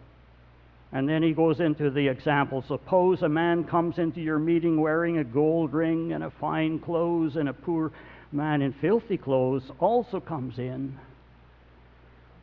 and 0.93 1.09
then 1.09 1.23
he 1.23 1.33
goes 1.33 1.61
into 1.61 1.91
the 1.91 2.09
example. 2.09 2.65
Suppose 2.67 3.23
a 3.23 3.29
man 3.29 3.65
comes 3.65 3.99
into 3.99 4.21
your 4.21 4.39
meeting 4.39 4.81
wearing 4.81 5.19
a 5.19 5.25
gold 5.25 5.73
ring 5.73 6.13
and 6.13 6.25
a 6.25 6.31
fine 6.31 6.81
clothes, 6.81 7.37
and 7.37 7.49
a 7.49 7.53
poor 7.53 7.93
man 8.33 8.63
in 8.63 8.73
filthy 8.73 9.17
clothes 9.17 9.65
also 9.79 10.21
comes 10.21 10.59
in. 10.59 10.99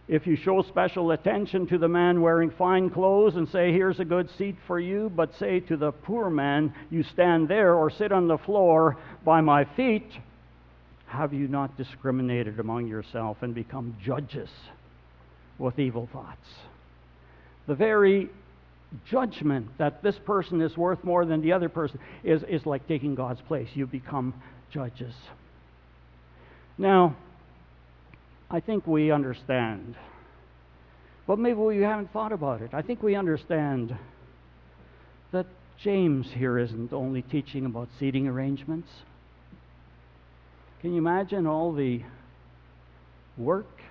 If 0.08 0.26
you 0.26 0.38
show 0.38 0.62
special 0.62 1.12
attention 1.12 1.68
to 1.68 1.78
the 1.78 1.88
man 1.88 2.22
wearing 2.22 2.50
fine 2.50 2.90
clothes 2.90 3.36
and 3.36 3.48
say, 3.50 3.72
Here's 3.74 4.00
a 4.00 4.06
good 4.06 4.30
seat 4.38 4.56
for 4.66 4.80
you, 4.80 5.12
but 5.14 5.36
say 5.36 5.60
to 5.62 5.76
the 5.76 5.92
poor 5.92 6.30
man, 6.30 6.74
You 6.90 7.04
stand 7.04 7.50
there 7.50 7.76
or 7.76 7.90
sit 7.90 8.12
on 8.12 8.28
the 8.28 8.38
floor 8.38 8.98
by 9.26 9.42
my 9.42 9.66
feet, 9.76 10.10
have 11.08 11.34
you 11.34 11.48
not 11.48 11.78
discriminated 11.78 12.60
among 12.60 12.88
yourself 12.88 13.38
and 13.42 13.54
become 13.54 13.98
judges 14.02 14.50
with 15.58 15.78
evil 15.80 16.08
thoughts? 16.12 16.48
the 17.68 17.76
very 17.76 18.30
judgment 19.06 19.68
that 19.78 20.02
this 20.02 20.18
person 20.26 20.62
is 20.62 20.76
worth 20.78 21.04
more 21.04 21.26
than 21.26 21.42
the 21.42 21.52
other 21.52 21.70
person 21.70 22.00
is, 22.24 22.42
is 22.44 22.66
like 22.66 22.88
taking 22.88 23.14
God's 23.14 23.42
place. 23.42 23.68
You 23.74 23.86
become 23.86 24.34
judges. 24.72 25.14
Now, 26.78 27.16
I 28.50 28.60
think 28.60 28.86
we 28.86 29.12
understand, 29.12 29.96
but 31.26 31.40
maybe 31.40 31.60
we 31.60 31.82
haven't 31.82 32.14
thought 32.14 32.32
about 32.32 32.62
it. 32.62 32.74
I 32.74 32.82
think 32.82 33.02
we 33.02 33.16
understand 33.16 33.98
that 35.32 35.48
James 35.84 36.28
here 36.34 36.58
isn't 36.58 36.94
only 36.94 37.22
teaching 37.24 37.66
about 37.66 37.90
seating 38.00 38.28
arrangements. 38.28 38.90
Can 40.82 40.94
you 40.94 41.00
imagine 41.00 41.48
all 41.48 41.74
the 41.74 42.02
work 43.38 43.82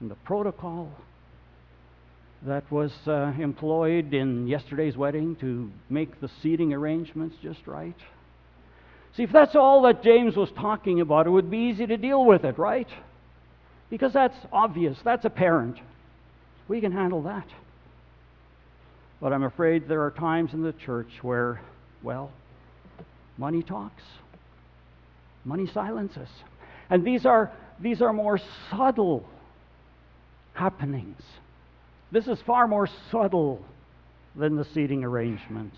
and 0.00 0.10
the 0.10 0.16
protocol 0.16 0.90
that 2.42 2.70
was 2.70 2.92
uh, 3.06 3.32
employed 3.38 4.14
in 4.14 4.46
yesterday's 4.46 4.96
wedding 4.96 5.36
to 5.36 5.70
make 5.90 6.20
the 6.20 6.30
seating 6.42 6.72
arrangements 6.72 7.36
just 7.42 7.66
right. 7.66 7.96
See, 9.16 9.24
if 9.24 9.32
that's 9.32 9.56
all 9.56 9.82
that 9.82 10.02
James 10.02 10.36
was 10.36 10.50
talking 10.52 11.00
about, 11.00 11.26
it 11.26 11.30
would 11.30 11.50
be 11.50 11.58
easy 11.58 11.86
to 11.86 11.96
deal 11.96 12.24
with 12.24 12.44
it, 12.44 12.58
right? 12.58 12.88
Because 13.90 14.12
that's 14.12 14.36
obvious, 14.52 14.98
that's 15.04 15.24
apparent. 15.24 15.78
We 16.68 16.80
can 16.80 16.92
handle 16.92 17.22
that. 17.22 17.46
But 19.20 19.32
I'm 19.32 19.42
afraid 19.42 19.88
there 19.88 20.02
are 20.02 20.12
times 20.12 20.54
in 20.54 20.62
the 20.62 20.72
church 20.72 21.10
where, 21.22 21.60
well, 22.02 22.30
money 23.36 23.62
talks, 23.62 24.02
money 25.44 25.66
silences. 25.66 26.28
And 26.88 27.04
these 27.04 27.26
are, 27.26 27.50
these 27.80 28.00
are 28.00 28.12
more 28.12 28.38
subtle 28.70 29.28
happenings 30.54 31.22
this 32.12 32.26
is 32.26 32.40
far 32.42 32.66
more 32.66 32.88
subtle 33.10 33.64
than 34.34 34.56
the 34.56 34.64
seating 34.64 35.04
arrangements. 35.04 35.76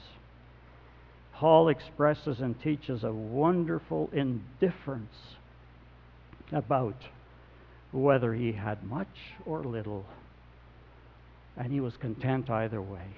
Paul 1.42 1.70
expresses 1.70 2.38
and 2.38 2.54
teaches 2.62 3.02
a 3.02 3.10
wonderful 3.10 4.08
indifference 4.12 5.16
about 6.52 6.94
whether 7.90 8.32
he 8.32 8.52
had 8.52 8.84
much 8.84 9.08
or 9.44 9.64
little, 9.64 10.04
and 11.56 11.72
he 11.72 11.80
was 11.80 11.96
content 11.96 12.48
either 12.48 12.80
way. 12.80 13.08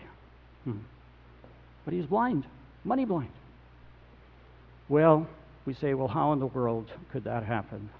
Hmm. 0.64 0.78
But 1.84 1.92
he's 1.92 2.06
blind, 2.06 2.46
money 2.82 3.04
blind. 3.04 3.28
Well, 4.88 5.26
we 5.66 5.74
say, 5.74 5.92
well, 5.92 6.08
how 6.08 6.32
in 6.32 6.38
the 6.38 6.46
world 6.46 6.90
could 7.12 7.24
that 7.24 7.42
happen? 7.42 7.90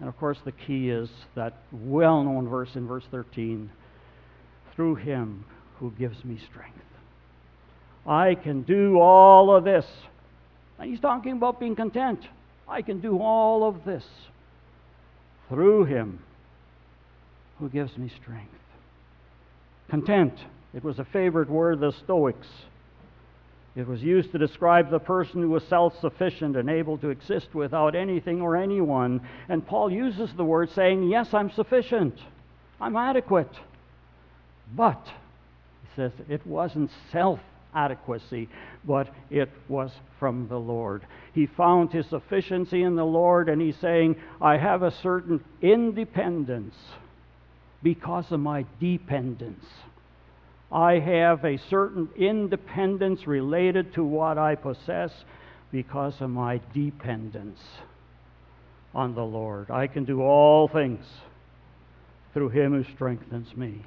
And 0.00 0.08
of 0.10 0.18
course, 0.18 0.40
the 0.44 0.52
key 0.52 0.90
is 0.90 1.08
that 1.34 1.54
well 1.72 2.22
known 2.22 2.46
verse 2.46 2.74
in 2.74 2.86
verse 2.86 3.04
13 3.10 3.70
through 4.76 4.96
him 4.96 5.46
who 5.78 5.92
gives 5.92 6.22
me 6.26 6.38
strength. 6.50 6.83
I 8.06 8.34
can 8.34 8.62
do 8.62 8.98
all 9.00 9.54
of 9.54 9.64
this. 9.64 9.86
And 10.78 10.90
he's 10.90 11.00
talking 11.00 11.32
about 11.32 11.60
being 11.60 11.76
content. 11.76 12.20
I 12.68 12.82
can 12.82 13.00
do 13.00 13.20
all 13.20 13.66
of 13.66 13.84
this 13.84 14.04
through 15.48 15.84
him 15.84 16.20
who 17.58 17.68
gives 17.68 17.96
me 17.96 18.10
strength. 18.22 18.50
Content. 19.88 20.34
It 20.74 20.82
was 20.82 20.98
a 20.98 21.04
favorite 21.04 21.48
word 21.48 21.74
of 21.74 21.80
the 21.80 21.92
Stoics. 21.92 22.48
It 23.76 23.86
was 23.86 24.02
used 24.02 24.32
to 24.32 24.38
describe 24.38 24.90
the 24.90 25.00
person 25.00 25.42
who 25.42 25.50
was 25.50 25.64
self 25.64 25.98
sufficient 26.00 26.56
and 26.56 26.70
able 26.70 26.96
to 26.98 27.10
exist 27.10 27.54
without 27.54 27.94
anything 27.94 28.40
or 28.40 28.56
anyone. 28.56 29.20
And 29.48 29.66
Paul 29.66 29.90
uses 29.90 30.30
the 30.36 30.44
word 30.44 30.70
saying, 30.70 31.08
Yes, 31.08 31.34
I'm 31.34 31.50
sufficient. 31.50 32.18
I'm 32.80 32.96
adequate. 32.96 33.52
But, 34.74 35.04
he 35.06 35.88
says, 35.96 36.12
it 36.28 36.46
wasn't 36.46 36.90
self 37.10 37.40
adequacy, 37.74 38.48
but 38.84 39.08
it 39.30 39.50
was 39.68 39.90
from 40.18 40.48
the 40.48 40.58
Lord. 40.58 41.02
He 41.34 41.46
found 41.46 41.92
his 41.92 42.06
sufficiency 42.06 42.82
in 42.82 42.96
the 42.96 43.04
Lord, 43.04 43.48
and 43.48 43.60
he's 43.60 43.76
saying, 43.76 44.16
I 44.40 44.56
have 44.56 44.82
a 44.82 44.90
certain 45.02 45.44
independence 45.60 46.74
because 47.82 48.30
of 48.32 48.40
my 48.40 48.64
dependence. 48.80 49.64
I 50.72 50.98
have 50.98 51.44
a 51.44 51.58
certain 51.70 52.08
independence 52.16 53.26
related 53.26 53.94
to 53.94 54.04
what 54.04 54.38
I 54.38 54.54
possess 54.54 55.12
because 55.70 56.20
of 56.20 56.30
my 56.30 56.60
dependence 56.72 57.60
on 58.94 59.14
the 59.14 59.24
Lord. 59.24 59.70
I 59.70 59.86
can 59.86 60.04
do 60.04 60.22
all 60.22 60.68
things 60.68 61.04
through 62.32 62.50
Him 62.50 62.72
who 62.72 62.92
strengthens 62.94 63.56
me. 63.56 63.84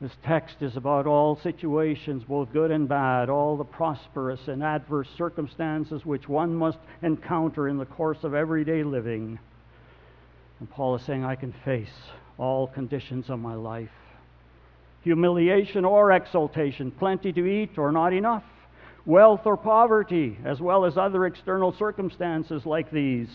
This 0.00 0.12
text 0.24 0.56
is 0.60 0.76
about 0.76 1.06
all 1.06 1.36
situations, 1.36 2.22
both 2.24 2.52
good 2.52 2.70
and 2.70 2.86
bad, 2.86 3.30
all 3.30 3.56
the 3.56 3.64
prosperous 3.64 4.46
and 4.46 4.62
adverse 4.62 5.08
circumstances 5.16 6.04
which 6.04 6.28
one 6.28 6.54
must 6.54 6.78
encounter 7.02 7.66
in 7.66 7.78
the 7.78 7.86
course 7.86 8.22
of 8.22 8.34
everyday 8.34 8.82
living. 8.82 9.38
And 10.60 10.70
Paul 10.70 10.96
is 10.96 11.02
saying, 11.02 11.24
I 11.24 11.34
can 11.34 11.54
face 11.64 11.88
all 12.36 12.66
conditions 12.66 13.30
of 13.30 13.38
my 13.38 13.54
life 13.54 13.90
humiliation 15.06 15.84
or 15.84 16.10
exaltation, 16.10 16.90
plenty 16.90 17.32
to 17.32 17.46
eat 17.46 17.78
or 17.78 17.92
not 17.92 18.12
enough, 18.12 18.42
wealth 19.04 19.42
or 19.44 19.56
poverty, 19.56 20.36
as 20.44 20.60
well 20.60 20.84
as 20.84 20.96
other 20.96 21.26
external 21.26 21.72
circumstances 21.72 22.66
like 22.66 22.90
these. 22.90 23.28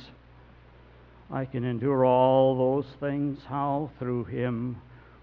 I 1.32 1.46
can 1.46 1.64
endure 1.64 2.04
all 2.04 2.58
those 2.58 2.94
things. 3.00 3.40
How? 3.48 3.90
Through 4.00 4.26
Him 4.26 4.82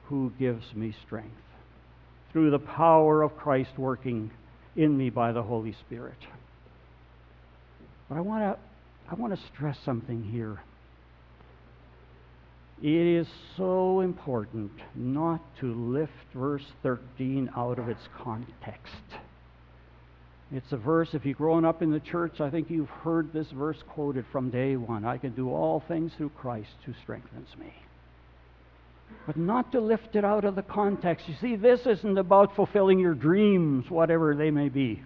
who 0.08 0.32
gives 0.38 0.74
me 0.74 0.94
strength. 1.06 1.30
Through 2.32 2.50
the 2.50 2.58
power 2.58 3.22
of 3.22 3.36
Christ 3.36 3.78
working 3.78 4.30
in 4.76 4.96
me 4.96 5.10
by 5.10 5.32
the 5.32 5.42
Holy 5.42 5.74
Spirit. 5.86 6.18
But 8.08 8.16
I 8.16 8.20
want 8.20 8.42
to 8.42 8.58
I 9.10 9.14
want 9.14 9.34
to 9.34 9.46
stress 9.54 9.78
something 9.84 10.22
here. 10.22 10.60
It 12.80 13.20
is 13.20 13.26
so 13.56 14.00
important 14.00 14.70
not 14.94 15.40
to 15.60 15.74
lift 15.74 16.12
verse 16.34 16.64
13 16.82 17.50
out 17.56 17.78
of 17.78 17.88
its 17.88 18.02
context. 18.22 18.92
It's 20.52 20.72
a 20.72 20.76
verse, 20.76 21.08
if 21.12 21.26
you've 21.26 21.38
grown 21.38 21.64
up 21.64 21.82
in 21.82 21.90
the 21.90 22.00
church, 22.00 22.40
I 22.40 22.50
think 22.50 22.70
you've 22.70 22.88
heard 22.88 23.32
this 23.32 23.48
verse 23.50 23.78
quoted 23.88 24.24
from 24.30 24.50
day 24.50 24.76
one. 24.76 25.04
I 25.04 25.18
can 25.18 25.32
do 25.32 25.50
all 25.50 25.82
things 25.88 26.12
through 26.16 26.30
Christ 26.30 26.70
who 26.86 26.94
strengthens 27.02 27.48
me. 27.58 27.74
But 29.26 29.36
not 29.36 29.72
to 29.72 29.80
lift 29.80 30.16
it 30.16 30.24
out 30.24 30.44
of 30.44 30.54
the 30.54 30.62
context. 30.62 31.28
You 31.28 31.34
see, 31.40 31.56
this 31.56 31.86
isn't 31.86 32.16
about 32.16 32.56
fulfilling 32.56 32.98
your 32.98 33.14
dreams, 33.14 33.90
whatever 33.90 34.34
they 34.34 34.50
may 34.50 34.68
be. 34.68 35.02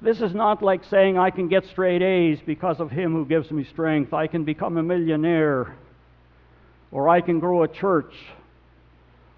This 0.00 0.20
is 0.20 0.34
not 0.34 0.62
like 0.62 0.82
saying, 0.84 1.16
I 1.16 1.30
can 1.30 1.48
get 1.48 1.64
straight 1.66 2.02
A's 2.02 2.40
because 2.44 2.80
of 2.80 2.90
Him 2.90 3.12
who 3.12 3.24
gives 3.24 3.50
me 3.52 3.64
strength. 3.64 4.12
I 4.12 4.26
can 4.26 4.44
become 4.44 4.76
a 4.76 4.82
millionaire 4.82 5.76
or 6.92 7.08
I 7.08 7.22
can 7.22 7.40
grow 7.40 7.62
a 7.64 7.68
church, 7.68 8.14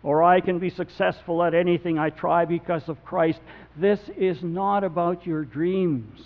or 0.02 0.22
I 0.22 0.40
can 0.40 0.58
be 0.58 0.68
successful 0.68 1.42
at 1.42 1.54
anything 1.54 1.98
I 1.98 2.10
try 2.10 2.44
because 2.44 2.88
of 2.88 3.02
Christ. 3.04 3.38
This 3.76 4.00
is 4.18 4.42
not 4.42 4.84
about 4.84 5.24
your 5.24 5.44
dreams. 5.44 6.20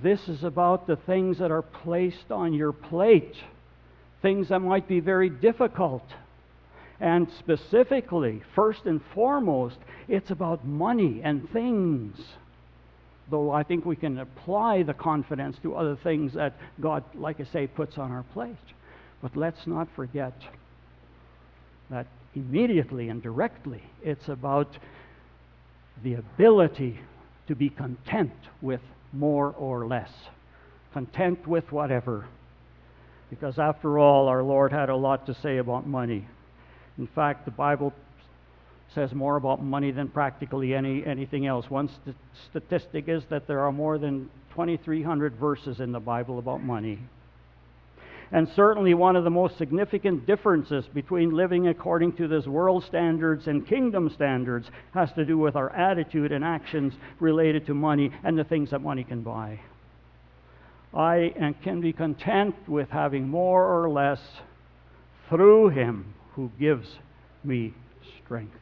This 0.00 0.28
is 0.28 0.44
about 0.44 0.86
the 0.86 0.96
things 0.96 1.38
that 1.38 1.50
are 1.50 1.62
placed 1.62 2.30
on 2.30 2.52
your 2.52 2.72
plate, 2.72 3.34
things 4.22 4.48
that 4.48 4.60
might 4.60 4.88
be 4.88 5.00
very 5.00 5.30
difficult. 5.30 6.04
And 7.00 7.28
specifically, 7.38 8.42
first 8.54 8.84
and 8.84 9.00
foremost, 9.14 9.76
it's 10.08 10.30
about 10.30 10.66
money 10.66 11.20
and 11.22 11.48
things. 11.50 12.18
Though 13.30 13.52
I 13.52 13.62
think 13.62 13.84
we 13.84 13.94
can 13.94 14.18
apply 14.18 14.82
the 14.82 14.94
confidence 14.94 15.56
to 15.62 15.76
other 15.76 15.96
things 15.96 16.34
that 16.34 16.54
God, 16.80 17.04
like 17.14 17.40
I 17.40 17.44
say, 17.44 17.66
puts 17.66 17.98
on 17.98 18.10
our 18.10 18.24
plate. 18.34 18.56
But 19.22 19.36
let's 19.36 19.66
not 19.66 19.88
forget 19.94 20.32
that 21.90 22.06
immediately 22.34 23.08
and 23.08 23.22
directly 23.22 23.82
it's 24.02 24.28
about 24.28 24.78
the 26.02 26.14
ability 26.14 27.00
to 27.48 27.54
be 27.54 27.68
content 27.68 28.32
with 28.60 28.80
more 29.12 29.54
or 29.58 29.86
less, 29.86 30.10
content 30.92 31.46
with 31.46 31.70
whatever. 31.72 32.26
Because 33.30 33.58
after 33.58 33.98
all, 33.98 34.28
our 34.28 34.42
Lord 34.42 34.72
had 34.72 34.88
a 34.88 34.96
lot 34.96 35.26
to 35.26 35.34
say 35.34 35.58
about 35.58 35.86
money. 35.86 36.26
In 36.96 37.06
fact, 37.06 37.44
the 37.44 37.50
Bible 37.50 37.92
says 38.94 39.12
more 39.12 39.36
about 39.36 39.62
money 39.62 39.90
than 39.90 40.08
practically 40.08 40.74
any, 40.74 41.04
anything 41.04 41.46
else. 41.46 41.68
One 41.68 41.88
st- 41.88 42.16
statistic 42.50 43.08
is 43.08 43.22
that 43.28 43.46
there 43.46 43.60
are 43.60 43.72
more 43.72 43.98
than 43.98 44.30
2,300 44.50 45.36
verses 45.36 45.80
in 45.80 45.92
the 45.92 46.00
Bible 46.00 46.38
about 46.38 46.62
money. 46.62 46.98
And 48.30 48.48
certainly, 48.54 48.92
one 48.92 49.16
of 49.16 49.24
the 49.24 49.30
most 49.30 49.56
significant 49.56 50.26
differences 50.26 50.84
between 50.92 51.34
living 51.34 51.68
according 51.68 52.14
to 52.14 52.28
this 52.28 52.46
world 52.46 52.84
standards 52.84 53.46
and 53.46 53.66
kingdom 53.66 54.10
standards 54.10 54.70
has 54.92 55.10
to 55.12 55.24
do 55.24 55.38
with 55.38 55.56
our 55.56 55.70
attitude 55.70 56.32
and 56.32 56.44
actions 56.44 56.92
related 57.20 57.66
to 57.66 57.74
money 57.74 58.10
and 58.24 58.38
the 58.38 58.44
things 58.44 58.70
that 58.70 58.80
money 58.80 59.04
can 59.04 59.22
buy. 59.22 59.60
I 60.94 61.54
can 61.62 61.80
be 61.80 61.92
content 61.92 62.54
with 62.66 62.90
having 62.90 63.28
more 63.28 63.82
or 63.82 63.90
less 63.90 64.20
through 65.28 65.70
Him 65.70 66.14
who 66.34 66.50
gives 66.58 66.88
me 67.44 67.74
strength. 68.24 68.54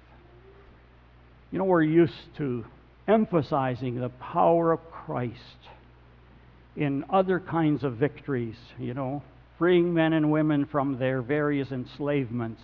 You 1.51 1.59
know, 1.59 1.65
we're 1.65 1.83
used 1.83 2.35
to 2.39 2.65
emphasizing 3.07 4.01
the 4.01 4.09
power 4.09 4.73
of 4.73 4.81
Christ 4.91 5.59
in 6.77 7.05
other 7.09 7.41
kinds 7.41 7.85
of 7.85 7.95
victories, 7.95 8.57
you 8.79 8.95
know, 8.95 9.23
freeing 9.59 9.95
men 9.95 10.13
and 10.13 10.31
women 10.31 10.67
from 10.67 10.99
their 10.99 11.23
various 11.23 11.71
enslavements, 11.71 12.61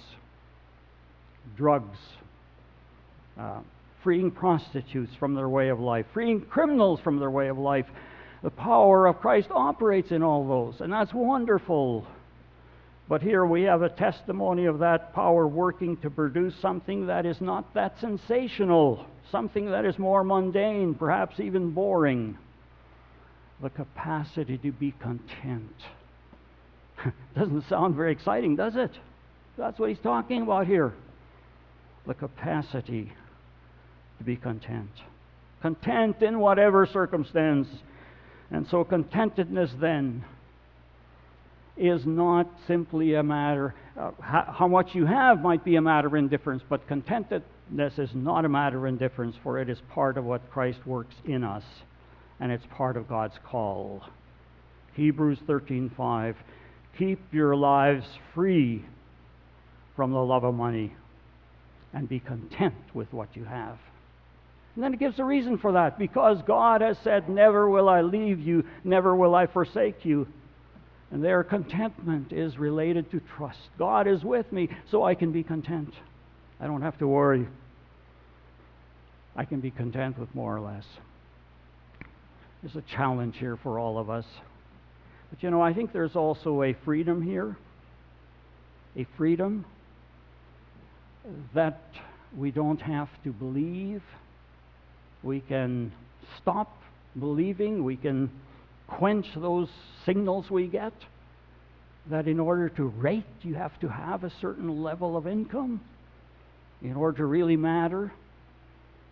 drugs, 1.57 1.99
uh, 3.39 3.61
freeing 4.03 4.31
prostitutes 4.31 5.13
from 5.19 5.35
their 5.35 5.49
way 5.49 5.69
of 5.69 5.81
life, 5.81 6.05
freeing 6.13 6.41
criminals 6.41 7.01
from 7.01 7.19
their 7.19 7.31
way 7.31 7.49
of 7.49 7.57
life. 7.57 7.87
The 8.43 8.51
power 8.51 9.07
of 9.07 9.21
Christ 9.21 9.49
operates 9.51 10.11
in 10.11 10.23
all 10.23 10.47
those, 10.47 10.81
and 10.81 10.93
that's 10.93 11.15
wonderful. 11.15 12.07
But 13.09 13.23
here 13.23 13.45
we 13.45 13.63
have 13.63 13.83
a 13.83 13.89
testimony 13.89 14.67
of 14.67 14.81
that 14.81 15.15
power 15.15 15.47
working 15.47 15.97
to 15.99 16.11
produce 16.11 16.55
something 16.61 17.07
that 17.07 17.27
is 17.27 17.41
not 17.41 17.75
that 17.75 18.01
sensational, 18.01 19.07
something 19.31 19.71
that 19.71 19.85
is 19.85 19.99
more 19.99 20.25
mundane, 20.25 20.95
perhaps 20.95 21.39
even 21.39 21.71
boring. 21.71 22.39
The 23.63 23.71
capacity 23.71 24.59
to 24.59 24.73
be 24.73 24.93
content 24.93 25.75
Doesn't 27.35 27.69
sound 27.69 27.95
very 27.95 28.13
exciting, 28.13 28.57
does 28.57 28.77
it? 28.77 28.91
That's 29.57 29.79
what 29.79 29.89
he's 29.89 29.99
talking 29.99 30.43
about 30.43 30.67
here. 30.67 30.93
The 32.07 32.15
capacity 32.15 33.13
to 34.19 34.25
be 34.25 34.37
content. 34.37 34.91
Content 35.61 36.23
in 36.23 36.41
whatever 36.41 36.87
circumstance. 36.87 37.69
And 38.53 38.69
so, 38.69 38.85
contentedness 38.85 39.71
then 39.81 40.25
is 41.77 42.05
not 42.05 42.47
simply 42.67 43.15
a 43.15 43.23
matter, 43.23 43.75
uh, 43.99 44.11
how, 44.21 44.55
how 44.59 44.69
much 44.69 44.95
you 44.95 45.07
have 45.07 45.41
might 45.41 45.65
be 45.65 45.77
a 45.77 45.81
matter 45.81 46.09
of 46.09 46.15
indifference, 46.15 46.63
but 46.69 46.87
contentedness 46.87 47.99
is 47.99 48.11
not 48.15 48.45
a 48.45 48.49
matter 48.51 48.79
of 48.79 48.85
indifference, 48.85 49.37
for 49.43 49.59
it 49.59 49.71
is 49.71 49.79
part 49.91 50.19
of 50.19 50.25
what 50.25 50.51
Christ 50.51 50.87
works 50.87 51.15
in 51.25 51.43
us, 51.43 51.65
and 52.41 52.53
it's 52.53 52.67
part 52.77 52.99
of 52.99 53.09
God's 53.09 53.39
call. 53.43 54.03
Hebrews 54.95 55.39
13:5 55.49 56.35
Keep 56.99 57.33
your 57.33 57.57
lives 57.57 58.05
free 58.35 58.85
from 59.97 60.13
the 60.13 60.23
love 60.23 60.45
of 60.45 60.55
money 60.55 60.95
and 61.95 62.07
be 62.07 62.21
content 62.21 62.75
with 62.93 63.11
what 63.15 63.35
you 63.35 63.45
have. 63.45 63.79
And 64.75 64.83
then 64.83 64.95
it 64.95 65.01
gives 65.01 65.19
a 65.19 65.25
reason 65.25 65.59
for 65.59 65.73
that 65.73 65.99
because 65.99 66.41
God 66.47 66.81
has 66.81 66.97
said, 67.05 67.29
Never 67.29 67.69
will 67.69 67.89
I 67.89 68.01
leave 68.01 68.41
you, 68.41 68.65
never 68.85 69.15
will 69.15 69.35
I 69.35 69.47
forsake 69.47 70.05
you. 70.05 70.27
And 71.11 71.23
their 71.23 71.45
contentment 71.45 72.33
is 72.33 72.59
related 72.59 73.11
to 73.11 73.21
trust. 73.37 73.59
God 73.79 74.07
is 74.07 74.25
with 74.25 74.51
me, 74.51 74.71
so 74.91 75.05
I 75.05 75.15
can 75.15 75.31
be 75.31 75.43
content. 75.43 75.93
I 76.59 76.67
don't 76.67 76.81
have 76.81 76.97
to 76.99 77.07
worry. 77.07 77.47
I 79.37 79.45
can 79.45 79.61
be 79.61 79.71
content 79.71 80.19
with 80.19 80.35
more 80.35 80.57
or 80.57 80.61
less. 80.61 80.85
There's 82.63 82.77
a 82.77 82.83
challenge 82.83 83.37
here 83.37 83.59
for 83.63 83.79
all 83.79 83.99
of 83.99 84.09
us. 84.09 84.25
But 85.31 85.43
you 85.43 85.51
know, 85.51 85.61
I 85.61 85.75
think 85.75 85.93
there's 85.93 86.17
also 86.17 86.63
a 86.63 86.73
freedom 86.73 87.21
here, 87.21 87.57
a 88.97 89.07
freedom 89.19 89.67
that 91.55 91.83
we 92.37 92.51
don't 92.51 92.81
have 92.81 93.09
to 93.25 93.33
believe 93.33 94.03
We 95.23 95.41
can 95.41 95.93
stop 96.41 96.77
believing. 97.19 97.85
We 97.85 97.97
can 97.97 98.31
quench 98.87 99.27
those 99.35 99.69
signals 100.05 100.51
we 100.51 100.67
get 100.67 100.93
that 102.11 102.27
in 102.27 102.41
order 102.41 102.69
to 102.69 102.85
rate, 102.85 103.25
you 103.43 103.55
have 103.55 103.79
to 103.81 103.89
have 103.89 104.25
a 104.25 104.33
certain 104.41 104.83
level 104.83 105.17
of 105.17 105.27
income 105.27 105.81
in 106.83 106.97
order 106.97 107.19
to 107.19 107.25
really 107.25 107.57
matter, 107.57 108.13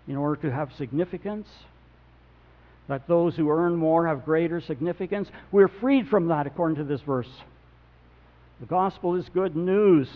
in 0.08 0.16
order 0.16 0.42
to 0.42 0.50
have 0.52 0.70
significance. 0.76 1.46
That 2.88 3.06
those 3.06 3.36
who 3.36 3.50
earn 3.50 3.76
more 3.76 4.08
have 4.08 4.24
greater 4.24 4.60
significance. 4.60 5.28
We're 5.52 5.68
freed 5.68 6.08
from 6.08 6.28
that 6.28 6.48
according 6.48 6.78
to 6.78 6.84
this 6.84 7.00
verse. 7.02 7.28
The 8.58 8.66
gospel 8.66 9.14
is 9.14 9.24
good 9.32 9.54
news 9.54 10.08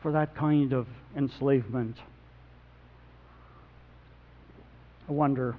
for 0.00 0.12
that 0.12 0.34
kind 0.34 0.72
of 0.72 0.86
enslavement. 1.14 1.96
I 5.08 5.12
wonder 5.12 5.56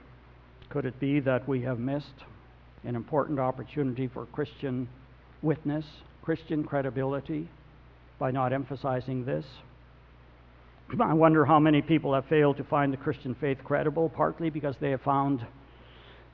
could 0.70 0.86
it 0.86 1.00
be 1.00 1.22
that 1.22 1.48
we 1.48 1.62
have 1.62 1.80
missed 1.80 2.26
an 2.84 2.96
important 2.96 3.40
opportunity 3.40 4.08
for 4.08 4.26
Christian 4.26 4.90
witness, 5.42 5.86
Christian 6.22 6.66
credibility, 6.66 7.48
by 8.20 8.32
not 8.32 8.52
emphasizing 8.52 9.24
this? 9.24 9.46
I 11.00 11.14
wonder 11.14 11.46
how 11.46 11.60
many 11.60 11.82
people 11.82 12.14
have 12.14 12.26
failed 12.26 12.58
to 12.58 12.64
find 12.66 12.92
the 12.92 12.98
Christian 12.98 13.36
faith 13.36 13.60
credible, 13.64 14.10
partly 14.10 14.50
because 14.50 14.76
they 14.82 14.92
have 14.92 15.02
found 15.02 15.46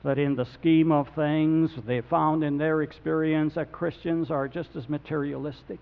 that 0.02 0.18
in 0.18 0.34
the 0.34 0.44
scheme 0.44 0.90
of 0.90 1.08
things, 1.14 1.70
they 1.86 2.00
found 2.00 2.42
in 2.42 2.58
their 2.58 2.82
experience 2.82 3.54
that 3.54 3.70
Christians 3.70 4.30
are 4.30 4.48
just 4.48 4.70
as 4.76 4.88
materialistic, 4.88 5.80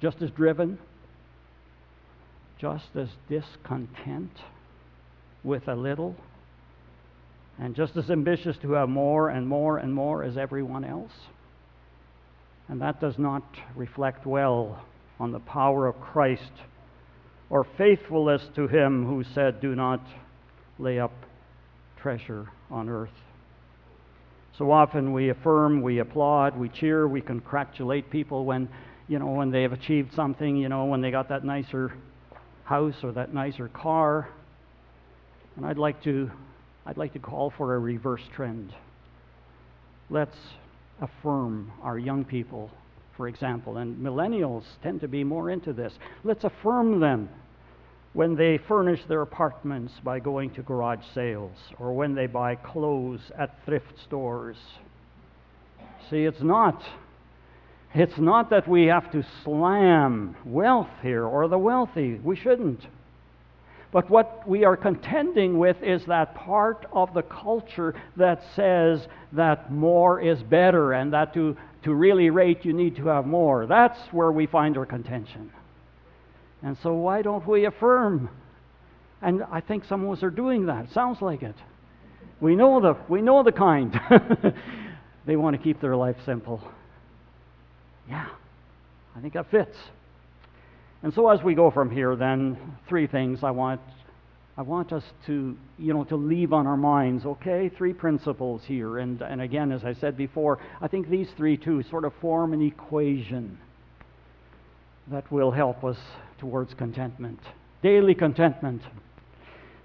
just 0.00 0.22
as 0.22 0.30
driven, 0.30 0.78
just 2.58 2.96
as 2.96 3.08
discontent 3.28 4.36
with 5.42 5.68
a 5.68 5.74
little, 5.74 6.14
and 7.58 7.74
just 7.74 7.96
as 7.96 8.10
ambitious 8.10 8.56
to 8.62 8.72
have 8.72 8.88
more 8.88 9.28
and 9.28 9.46
more 9.46 9.78
and 9.78 9.92
more 9.92 10.22
as 10.22 10.36
everyone 10.36 10.84
else. 10.84 11.12
And 12.68 12.80
that 12.80 13.00
does 13.00 13.18
not 13.18 13.42
reflect 13.74 14.26
well 14.26 14.84
on 15.18 15.32
the 15.32 15.40
power 15.40 15.86
of 15.86 16.00
Christ 16.00 16.52
or 17.50 17.66
faithfulness 17.76 18.42
to 18.54 18.68
Him 18.68 19.04
who 19.06 19.24
said, 19.34 19.60
Do 19.60 19.74
not 19.74 20.00
lay 20.78 20.98
up 20.98 21.12
treasure 22.00 22.48
on 22.70 22.88
earth. 22.88 23.10
So 24.56 24.70
often 24.70 25.12
we 25.12 25.30
affirm, 25.30 25.82
we 25.82 25.98
applaud, 25.98 26.56
we 26.56 26.68
cheer, 26.68 27.08
we 27.08 27.20
congratulate 27.20 28.10
people 28.10 28.44
when, 28.44 28.68
you 29.08 29.18
know, 29.18 29.32
when 29.32 29.50
they 29.50 29.62
have 29.62 29.72
achieved 29.72 30.14
something, 30.14 30.56
you 30.56 30.68
know, 30.68 30.84
when 30.84 31.00
they 31.00 31.10
got 31.10 31.28
that 31.30 31.44
nicer 31.44 31.92
house 32.64 32.96
or 33.02 33.12
that 33.12 33.34
nicer 33.34 33.68
car. 33.68 34.28
And 35.56 35.66
I'd 35.66 35.78
like 35.78 36.02
to 36.04 36.30
I'd 36.86 36.96
like 36.96 37.12
to 37.12 37.18
call 37.18 37.50
for 37.50 37.74
a 37.74 37.78
reverse 37.78 38.22
trend. 38.34 38.72
Let's 40.08 40.36
affirm 41.00 41.72
our 41.82 41.98
young 41.98 42.24
people, 42.24 42.70
for 43.16 43.28
example, 43.28 43.76
and 43.76 43.96
millennials 43.96 44.64
tend 44.82 45.00
to 45.02 45.08
be 45.08 45.22
more 45.22 45.50
into 45.50 45.72
this. 45.72 45.92
Let's 46.24 46.44
affirm 46.44 47.00
them 47.00 47.28
when 48.12 48.34
they 48.34 48.58
furnish 48.58 49.00
their 49.08 49.22
apartments 49.22 49.92
by 50.02 50.18
going 50.18 50.50
to 50.54 50.62
garage 50.62 51.04
sales 51.14 51.56
or 51.78 51.92
when 51.92 52.14
they 52.14 52.26
buy 52.26 52.56
clothes 52.56 53.20
at 53.38 53.64
thrift 53.64 53.92
stores. 54.04 54.56
See, 56.08 56.24
it's 56.24 56.42
not 56.42 56.82
it's 57.94 58.18
not 58.18 58.50
that 58.50 58.68
we 58.68 58.86
have 58.86 59.10
to 59.12 59.24
slam 59.44 60.36
wealth 60.44 60.90
here 61.02 61.24
or 61.24 61.48
the 61.48 61.58
wealthy. 61.58 62.14
We 62.22 62.36
shouldn't. 62.36 62.86
But 63.92 64.08
what 64.08 64.46
we 64.46 64.64
are 64.64 64.76
contending 64.76 65.58
with 65.58 65.82
is 65.82 66.04
that 66.06 66.34
part 66.34 66.86
of 66.92 67.12
the 67.12 67.22
culture 67.22 67.94
that 68.16 68.42
says 68.54 69.06
that 69.32 69.72
more 69.72 70.20
is 70.20 70.40
better 70.42 70.92
and 70.92 71.12
that 71.12 71.34
to, 71.34 71.56
to 71.82 71.92
really 71.92 72.30
rate 72.30 72.64
you 72.64 72.72
need 72.72 72.96
to 72.96 73.08
have 73.08 73.26
more. 73.26 73.66
That's 73.66 73.98
where 74.12 74.30
we 74.30 74.46
find 74.46 74.78
our 74.78 74.86
contention. 74.86 75.52
And 76.62 76.76
so, 76.82 76.92
why 76.92 77.22
don't 77.22 77.46
we 77.46 77.64
affirm? 77.64 78.28
And 79.22 79.42
I 79.50 79.60
think 79.60 79.84
some 79.84 80.04
of 80.04 80.18
us 80.18 80.22
are 80.22 80.30
doing 80.30 80.66
that. 80.66 80.92
Sounds 80.92 81.20
like 81.20 81.42
it. 81.42 81.56
We 82.40 82.54
know 82.54 82.80
the, 82.80 82.96
we 83.08 83.22
know 83.22 83.42
the 83.42 83.52
kind. 83.52 83.98
they 85.26 85.36
want 85.36 85.56
to 85.56 85.62
keep 85.62 85.80
their 85.80 85.96
life 85.96 86.16
simple. 86.24 86.62
Yeah, 88.08 88.28
I 89.16 89.20
think 89.20 89.34
that 89.34 89.50
fits. 89.50 89.76
And 91.02 91.14
so 91.14 91.28
as 91.30 91.42
we 91.42 91.54
go 91.54 91.70
from 91.70 91.90
here, 91.90 92.14
then 92.16 92.56
three 92.88 93.06
things 93.06 93.42
I 93.42 93.50
want 93.50 93.80
I 94.60 94.62
want 94.62 94.92
us 94.92 95.04
to, 95.24 95.56
you 95.78 95.94
know, 95.94 96.04
to 96.04 96.16
leave 96.16 96.52
on 96.52 96.66
our 96.66 96.76
minds, 96.76 97.24
okay? 97.24 97.70
Three 97.70 97.94
principles 97.94 98.60
here. 98.66 98.98
And, 98.98 99.22
and 99.22 99.40
again, 99.40 99.72
as 99.72 99.84
I 99.84 99.94
said 99.94 100.18
before, 100.18 100.58
I 100.82 100.86
think 100.86 101.08
these 101.08 101.30
three, 101.34 101.56
too, 101.56 101.82
sort 101.84 102.04
of 102.04 102.12
form 102.20 102.52
an 102.52 102.60
equation 102.60 103.58
that 105.06 105.32
will 105.32 105.50
help 105.50 105.82
us 105.82 105.96
towards 106.38 106.74
contentment. 106.74 107.40
Daily 107.82 108.14
contentment. 108.14 108.82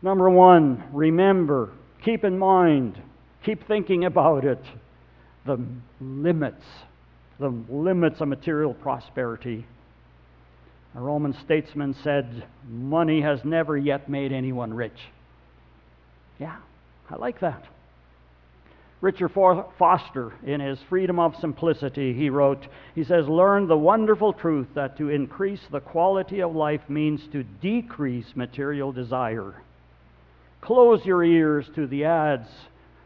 Number 0.02 0.30
one, 0.30 0.84
remember, 0.92 1.72
keep 2.04 2.26
in 2.26 2.38
mind, 2.38 3.02
keep 3.46 3.66
thinking 3.68 4.04
about 4.04 4.44
it, 4.44 4.62
the 5.46 5.58
limits, 6.02 6.66
the 7.40 7.48
limits 7.70 8.20
of 8.20 8.28
material 8.28 8.74
prosperity. 8.74 9.66
A 10.96 11.00
Roman 11.00 11.34
statesman 11.44 11.94
said, 12.04 12.46
Money 12.70 13.22
has 13.22 13.44
never 13.44 13.78
yet 13.78 14.08
made 14.08 14.32
anyone 14.32 14.74
rich. 14.74 14.98
Yeah, 16.40 16.58
I 17.10 17.16
like 17.18 17.42
that. 17.42 17.66
Richard 19.02 19.34
Foster, 19.34 20.34
in 20.46 20.62
his 20.62 20.80
Freedom 20.90 21.20
of 21.20 21.36
Simplicity, 21.36 22.14
he 22.14 22.30
wrote, 22.30 22.66
he 22.96 23.04
says, 23.04 23.28
Learn 23.28 23.68
the 23.68 23.78
wonderful 23.78 24.32
truth 24.32 24.68
that 24.74 24.98
to 24.98 25.10
increase 25.10 25.60
the 25.70 25.82
quality 25.82 26.42
of 26.42 26.56
life 26.56 26.82
means 26.90 27.22
to 27.32 27.44
decrease 27.44 28.26
material 28.36 28.92
desire. 28.94 29.62
Close 30.62 31.06
your 31.06 31.24
ears 31.24 31.70
to 31.76 31.86
the 31.88 32.06
ads 32.06 32.48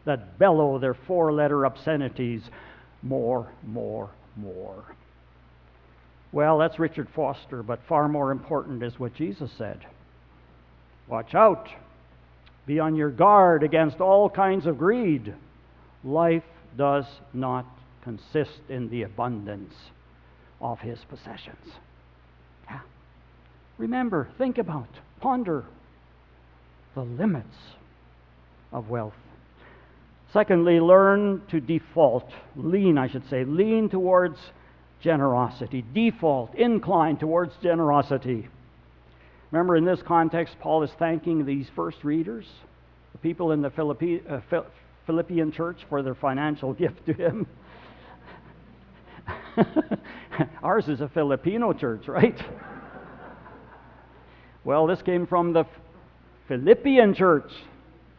that 0.04 0.38
bellow 0.38 0.78
their 0.78 0.94
four 0.94 1.32
letter 1.32 1.66
obscenities 1.66 2.42
more, 3.02 3.50
more, 3.66 4.10
more. 4.36 4.84
Well, 6.32 6.58
that's 6.58 6.78
Richard 6.78 7.08
Foster, 7.14 7.62
but 7.62 7.80
far 7.88 8.08
more 8.08 8.30
important 8.30 8.82
is 8.82 8.98
what 8.98 9.14
Jesus 9.14 9.50
said 9.56 9.84
Watch 11.08 11.34
out, 11.34 11.68
be 12.66 12.78
on 12.78 12.94
your 12.94 13.10
guard 13.10 13.64
against 13.64 14.00
all 14.00 14.30
kinds 14.30 14.66
of 14.66 14.78
greed 14.78 15.34
life 16.04 16.44
does 16.76 17.04
not 17.32 17.66
consist 18.02 18.60
in 18.68 18.88
the 18.90 19.02
abundance 19.02 19.74
of 20.60 20.78
his 20.78 20.98
possessions. 21.08 21.66
Yeah. 22.70 22.80
Remember, 23.76 24.28
think 24.38 24.58
about, 24.58 24.88
ponder 25.20 25.64
the 26.94 27.02
limits 27.02 27.56
of 28.72 28.88
wealth. 28.88 29.14
Secondly, 30.32 30.78
learn 30.78 31.42
to 31.50 31.60
default, 31.60 32.30
lean, 32.54 32.98
I 32.98 33.08
should 33.08 33.28
say, 33.28 33.44
lean 33.44 33.88
towards 33.88 34.38
generosity, 35.02 35.84
default, 35.94 36.54
incline 36.54 37.16
towards 37.16 37.52
generosity. 37.62 38.48
Remember, 39.50 39.76
in 39.76 39.84
this 39.84 40.00
context, 40.06 40.56
Paul 40.60 40.82
is 40.82 40.90
thanking 40.98 41.44
these 41.44 41.66
first 41.74 42.04
readers, 42.04 42.46
the 43.12 43.18
people 43.18 43.52
in 43.52 43.62
the 43.62 43.70
Philippi, 43.70 44.22
uh, 44.28 44.40
Philippian 45.06 45.50
church 45.50 45.78
for 45.88 46.02
their 46.02 46.14
financial 46.14 46.72
gift 46.74 47.04
to 47.06 47.12
him. 47.12 47.46
Ours 50.62 50.88
is 50.88 51.00
a 51.00 51.08
Filipino 51.08 51.72
church, 51.72 52.06
right? 52.06 52.40
well, 54.64 54.86
this 54.86 55.02
came 55.02 55.26
from 55.26 55.52
the 55.52 55.64
Philippian 56.46 57.14
church, 57.14 57.50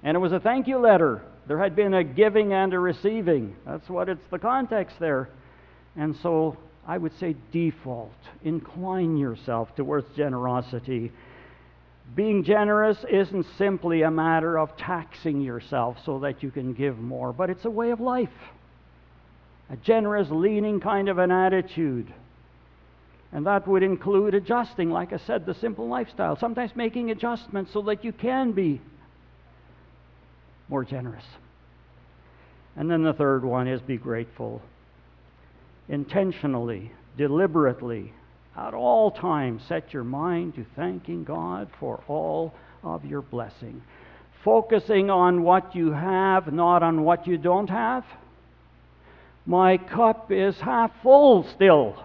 and 0.04 0.16
it 0.16 0.20
was 0.20 0.32
a 0.32 0.40
thank 0.40 0.68
you 0.68 0.78
letter. 0.78 1.22
There 1.48 1.60
had 1.60 1.76
been 1.76 1.94
a 1.94 2.04
giving 2.04 2.54
and 2.54 2.74
a 2.74 2.80
receiving. 2.80 3.56
That's 3.66 3.90
what 3.90 4.10
it's 4.10 4.26
the 4.30 4.40
context 4.40 4.98
there. 5.00 5.30
And 5.96 6.16
so 6.22 6.58
I 6.88 6.98
would 6.98 7.18
say 7.20 7.36
default. 7.52 8.14
Incline 8.44 9.18
yourself 9.18 9.76
towards 9.76 10.08
generosity 10.16 11.12
being 12.16 12.44
generous 12.44 12.98
isn't 13.10 13.46
simply 13.58 14.02
a 14.02 14.12
matter 14.12 14.58
of 14.60 14.76
taxing 14.76 15.42
yourself 15.42 15.98
so 16.06 16.20
that 16.20 16.44
you 16.44 16.52
can 16.52 16.74
give 16.74 16.98
more, 16.98 17.32
but 17.32 17.50
it's 17.50 17.66
a 17.66 17.70
way 17.70 17.92
of 17.92 18.02
life. 18.02 18.30
A 19.70 19.78
generous, 19.78 20.28
leaning 20.30 20.82
kind 20.82 21.08
of 21.08 21.18
an 21.18 21.32
attitude. 21.32 22.14
And 23.32 23.46
that 23.46 23.66
would 23.66 23.82
include 23.82 24.34
adjusting, 24.34 24.90
like 24.90 25.14
I 25.14 25.18
said, 25.18 25.46
the 25.46 25.54
simple 25.54 25.88
lifestyle. 25.88 26.36
Sometimes 26.36 26.76
making 26.76 27.12
adjustments 27.12 27.72
so 27.72 27.82
that 27.84 28.04
you 28.04 28.12
can 28.12 28.52
be 28.52 28.82
more 30.68 30.84
generous. 30.84 31.24
And 32.76 32.92
then 32.92 33.04
the 33.04 33.14
third 33.14 33.46
one 33.46 33.70
is 33.70 33.82
be 33.82 33.98
grateful. 33.98 34.62
Intentionally, 35.90 36.92
deliberately, 37.18 38.14
at 38.58 38.74
all 38.74 39.12
times, 39.12 39.64
set 39.68 39.94
your 39.94 40.04
mind 40.04 40.56
to 40.56 40.66
thanking 40.76 41.24
God 41.24 41.70
for 41.80 42.04
all 42.08 42.54
of 42.84 43.06
your 43.06 43.22
blessing. 43.22 43.82
focusing 44.44 45.10
on 45.12 45.44
what 45.44 45.76
you 45.76 45.92
have, 45.92 46.52
not 46.52 46.82
on 46.82 47.04
what 47.04 47.28
you 47.28 47.38
don't 47.38 47.70
have. 47.70 48.04
My 49.46 49.78
cup 49.78 50.32
is 50.32 50.56
half 50.60 50.92
full 51.02 51.44
still. 51.56 52.04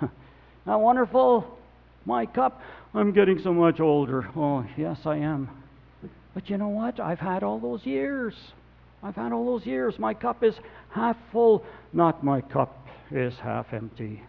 Not 0.66 0.80
wonderful? 0.80 1.58
My 2.04 2.26
cup. 2.26 2.60
I'm 2.94 3.12
getting 3.12 3.40
so 3.40 3.52
much 3.52 3.80
older. 3.80 4.28
Oh, 4.36 4.64
yes, 4.76 4.98
I 5.06 5.16
am. 5.16 5.48
But 6.34 6.50
you 6.50 6.58
know 6.58 6.68
what? 6.68 7.00
I've 7.00 7.20
had 7.20 7.42
all 7.42 7.58
those 7.58 7.84
years. 7.86 8.34
I've 9.02 9.16
had 9.16 9.32
all 9.32 9.46
those 9.46 9.66
years. 9.66 9.98
My 9.98 10.14
cup 10.14 10.42
is 10.44 10.54
half 10.90 11.16
full, 11.30 11.64
not 11.92 12.22
my 12.22 12.40
cup 12.40 12.81
is 13.14 13.34
half 13.42 13.72
empty. 13.72 14.22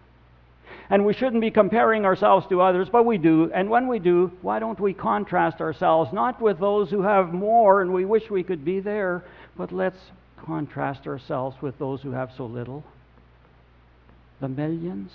And 0.90 1.06
we 1.06 1.14
shouldn't 1.14 1.42
be 1.42 1.52
comparing 1.52 2.06
ourselves 2.06 2.46
to 2.50 2.62
others, 2.62 2.88
but 2.92 3.06
we 3.06 3.18
do. 3.18 3.52
And 3.54 3.70
when 3.70 3.88
we 3.88 4.00
do, 4.00 4.32
why 4.42 4.60
don't 4.60 4.80
we 4.80 4.94
contrast 4.94 5.62
ourselves 5.62 6.12
not 6.14 6.42
with 6.42 6.60
those 6.60 6.90
who 6.90 7.02
have 7.02 7.34
more 7.34 7.82
and 7.82 7.94
we 7.94 8.06
wish 8.06 8.30
we 8.30 8.44
could 8.44 8.66
be 8.66 8.80
there, 8.80 9.24
but 9.58 9.72
let's 9.72 9.98
contrast 10.46 11.08
ourselves 11.08 11.56
with 11.62 11.78
those 11.80 12.02
who 12.02 12.12
have 12.12 12.32
so 12.36 12.46
little? 12.46 12.84
The 14.42 14.50
millions. 14.50 15.12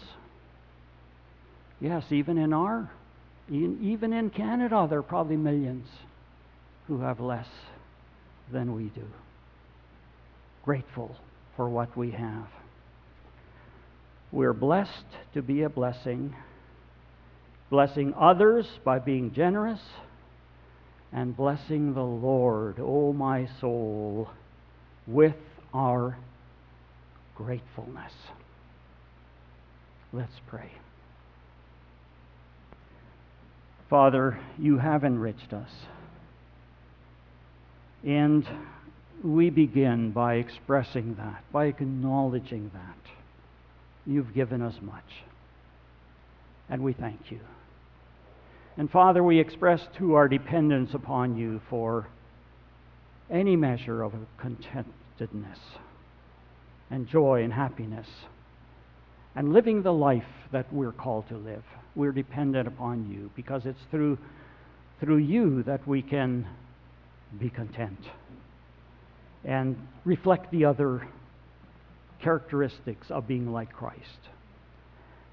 Yes, 1.81 2.05
even 2.11 2.39
in 2.39 2.53
our, 2.53 2.91
even 3.51 4.13
in 4.13 4.31
Canada, 4.31 4.87
there 4.89 4.99
are 4.99 5.03
probably 5.03 5.37
millions 5.37 5.87
who 6.87 7.01
have 7.01 7.21
less 7.21 7.49
than 8.51 8.75
we 8.75 8.85
do. 8.85 9.05
Grateful 10.65 11.15
for 11.57 11.69
what 11.69 11.97
we 11.97 12.11
have. 12.13 12.49
We're 14.31 14.53
blessed 14.53 15.07
to 15.35 15.43
be 15.43 15.63
a 15.63 15.69
blessing, 15.69 16.35
blessing 17.71 18.15
others 18.19 18.67
by 18.85 18.99
being 18.99 19.33
generous, 19.33 19.81
and 21.13 21.35
blessing 21.35 21.95
the 21.95 22.03
Lord, 22.03 22.79
O 22.79 23.09
oh 23.09 23.13
my 23.15 23.49
soul, 23.61 24.29
with 25.07 25.37
our 25.73 26.19
gratefulness. 27.35 28.13
Let's 30.13 30.41
pray. 30.47 30.73
Father, 33.89 34.39
you 34.59 34.79
have 34.79 35.05
enriched 35.05 35.53
us. 35.55 35.71
And 38.05 38.47
we 39.25 39.51
begin 39.51 40.13
by 40.13 40.35
expressing 40.35 41.15
that, 41.15 41.43
by 41.51 41.67
acknowledging 41.67 42.71
that. 42.75 43.18
You've 44.09 44.33
given 44.35 44.63
us 44.63 44.75
much. 44.81 45.23
And 46.71 46.83
we 46.83 46.95
thank 46.95 47.31
you. 47.31 47.41
And 48.79 48.91
Father, 48.91 49.23
we 49.23 49.39
express 49.39 49.87
to 49.99 50.15
our 50.15 50.29
dependence 50.29 50.95
upon 50.95 51.37
you 51.37 51.61
for 51.69 52.09
any 53.31 53.55
measure 53.55 54.03
of 54.03 54.15
contentedness 54.41 55.59
and 56.91 57.07
joy 57.07 57.43
and 57.43 57.53
happiness 57.53 58.07
and 59.37 59.53
living 59.53 59.83
the 59.83 59.93
life 59.93 60.25
that 60.53 60.73
we're 60.73 60.93
called 60.93 61.29
to 61.29 61.37
live. 61.37 61.65
We're 61.95 62.13
dependent 62.13 62.67
upon 62.67 63.11
you 63.11 63.31
because 63.37 63.67
it's 63.67 63.83
through, 63.91 64.17
through 65.01 65.19
you 65.19 65.63
that 65.65 65.87
we 65.87 66.01
can 66.01 66.47
be 67.39 67.51
content 67.51 67.99
and 69.45 69.77
reflect 70.05 70.51
the 70.51 70.65
other 70.65 71.07
characteristics 72.23 73.11
of 73.11 73.27
being 73.27 73.53
like 73.53 73.73
Christ. 73.73 74.19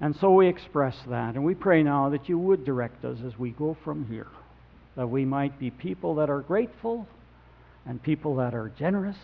And 0.00 0.14
so 0.16 0.32
we 0.32 0.46
express 0.46 0.96
that, 1.08 1.34
and 1.34 1.44
we 1.44 1.54
pray 1.54 1.82
now 1.82 2.10
that 2.10 2.28
you 2.28 2.38
would 2.38 2.64
direct 2.64 3.04
us 3.04 3.18
as 3.26 3.38
we 3.38 3.50
go 3.50 3.76
from 3.82 4.06
here, 4.08 4.28
that 4.94 5.08
we 5.08 5.24
might 5.24 5.58
be 5.58 5.70
people 5.70 6.16
that 6.16 6.28
are 6.28 6.40
grateful, 6.40 7.06
and 7.86 8.02
people 8.02 8.36
that 8.36 8.54
are 8.54 8.70
generous, 8.78 9.16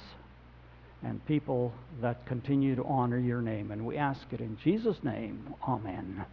and 1.02 1.24
people 1.26 1.72
that 2.00 2.24
continue 2.26 2.76
to 2.76 2.84
honor 2.84 3.18
your 3.18 3.42
name. 3.42 3.70
And 3.70 3.84
we 3.84 3.96
ask 3.96 4.20
it 4.30 4.40
in 4.40 4.56
Jesus' 4.62 5.02
name. 5.02 5.54
Amen. 5.66 6.24